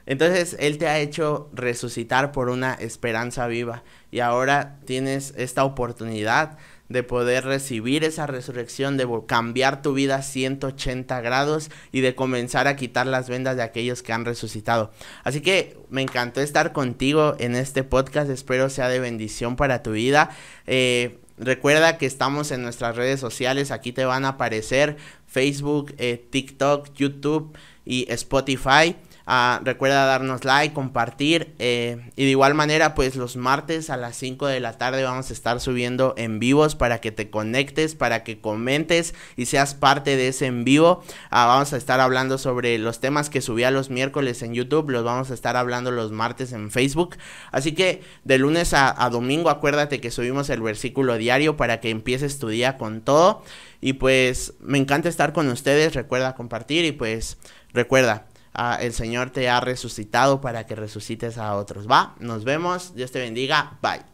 Entonces 0.04 0.56
Él 0.58 0.76
te 0.76 0.88
ha 0.88 0.98
hecho 0.98 1.48
resucitar 1.54 2.32
por 2.32 2.50
una 2.50 2.74
esperanza 2.74 3.46
viva 3.46 3.84
y 4.10 4.20
ahora 4.20 4.80
tienes 4.84 5.32
esta 5.36 5.64
oportunidad 5.64 6.58
de 6.92 7.02
poder 7.02 7.44
recibir 7.44 8.04
esa 8.04 8.26
resurrección, 8.26 8.96
de 8.96 9.08
cambiar 9.26 9.82
tu 9.82 9.94
vida 9.94 10.22
180 10.22 11.20
grados 11.20 11.70
y 11.90 12.00
de 12.00 12.14
comenzar 12.14 12.68
a 12.68 12.76
quitar 12.76 13.06
las 13.06 13.28
vendas 13.28 13.56
de 13.56 13.62
aquellos 13.62 14.02
que 14.02 14.12
han 14.12 14.24
resucitado. 14.24 14.92
Así 15.24 15.40
que 15.40 15.76
me 15.88 16.02
encantó 16.02 16.40
estar 16.40 16.72
contigo 16.72 17.34
en 17.38 17.56
este 17.56 17.82
podcast, 17.82 18.30
espero 18.30 18.70
sea 18.70 18.88
de 18.88 19.00
bendición 19.00 19.56
para 19.56 19.82
tu 19.82 19.92
vida. 19.92 20.30
Eh, 20.66 21.18
recuerda 21.38 21.98
que 21.98 22.06
estamos 22.06 22.50
en 22.50 22.62
nuestras 22.62 22.96
redes 22.96 23.18
sociales, 23.20 23.70
aquí 23.70 23.92
te 23.92 24.04
van 24.04 24.24
a 24.24 24.30
aparecer 24.30 24.96
Facebook, 25.26 25.94
eh, 25.98 26.24
TikTok, 26.30 26.92
YouTube 26.94 27.56
y 27.84 28.06
Spotify. 28.12 28.96
Ah, 29.26 29.60
recuerda 29.64 30.04
darnos 30.04 30.44
like, 30.44 30.74
compartir. 30.74 31.54
Eh, 31.58 32.10
y 32.16 32.24
de 32.24 32.30
igual 32.30 32.54
manera, 32.54 32.94
pues 32.94 33.16
los 33.16 33.36
martes 33.36 33.90
a 33.90 33.96
las 33.96 34.16
5 34.16 34.46
de 34.46 34.60
la 34.60 34.78
tarde 34.78 35.04
vamos 35.04 35.30
a 35.30 35.32
estar 35.32 35.60
subiendo 35.60 36.14
en 36.16 36.38
vivos 36.38 36.74
para 36.74 37.00
que 37.00 37.12
te 37.12 37.30
conectes, 37.30 37.94
para 37.94 38.24
que 38.24 38.40
comentes 38.40 39.14
y 39.36 39.46
seas 39.46 39.74
parte 39.74 40.16
de 40.16 40.28
ese 40.28 40.46
en 40.46 40.64
vivo. 40.64 41.02
Ah, 41.30 41.46
vamos 41.46 41.72
a 41.72 41.76
estar 41.76 42.00
hablando 42.00 42.38
sobre 42.38 42.78
los 42.78 43.00
temas 43.00 43.30
que 43.30 43.40
subía 43.40 43.70
los 43.70 43.90
miércoles 43.90 44.42
en 44.42 44.54
YouTube. 44.54 44.90
Los 44.90 45.04
vamos 45.04 45.30
a 45.30 45.34
estar 45.34 45.56
hablando 45.56 45.90
los 45.90 46.12
martes 46.12 46.52
en 46.52 46.70
Facebook. 46.70 47.16
Así 47.50 47.72
que 47.72 48.02
de 48.24 48.38
lunes 48.38 48.74
a, 48.74 49.04
a 49.04 49.10
domingo 49.10 49.50
acuérdate 49.50 50.00
que 50.00 50.10
subimos 50.10 50.50
el 50.50 50.62
versículo 50.62 51.16
diario 51.16 51.56
para 51.56 51.80
que 51.80 51.90
empieces 51.90 52.38
tu 52.38 52.48
día 52.48 52.76
con 52.76 53.02
todo. 53.02 53.44
Y 53.80 53.94
pues 53.94 54.54
me 54.60 54.78
encanta 54.78 55.08
estar 55.08 55.32
con 55.32 55.48
ustedes. 55.48 55.94
Recuerda 55.94 56.34
compartir 56.34 56.84
y 56.84 56.92
pues 56.92 57.36
recuerda 57.72 58.26
Ah, 58.54 58.78
el 58.80 58.92
Señor 58.92 59.30
te 59.30 59.48
ha 59.48 59.60
resucitado 59.60 60.40
para 60.40 60.66
que 60.66 60.74
resucites 60.74 61.38
a 61.38 61.56
otros. 61.56 61.88
Va, 61.90 62.14
nos 62.20 62.44
vemos, 62.44 62.94
Dios 62.94 63.10
te 63.10 63.20
bendiga, 63.20 63.78
bye. 63.82 64.11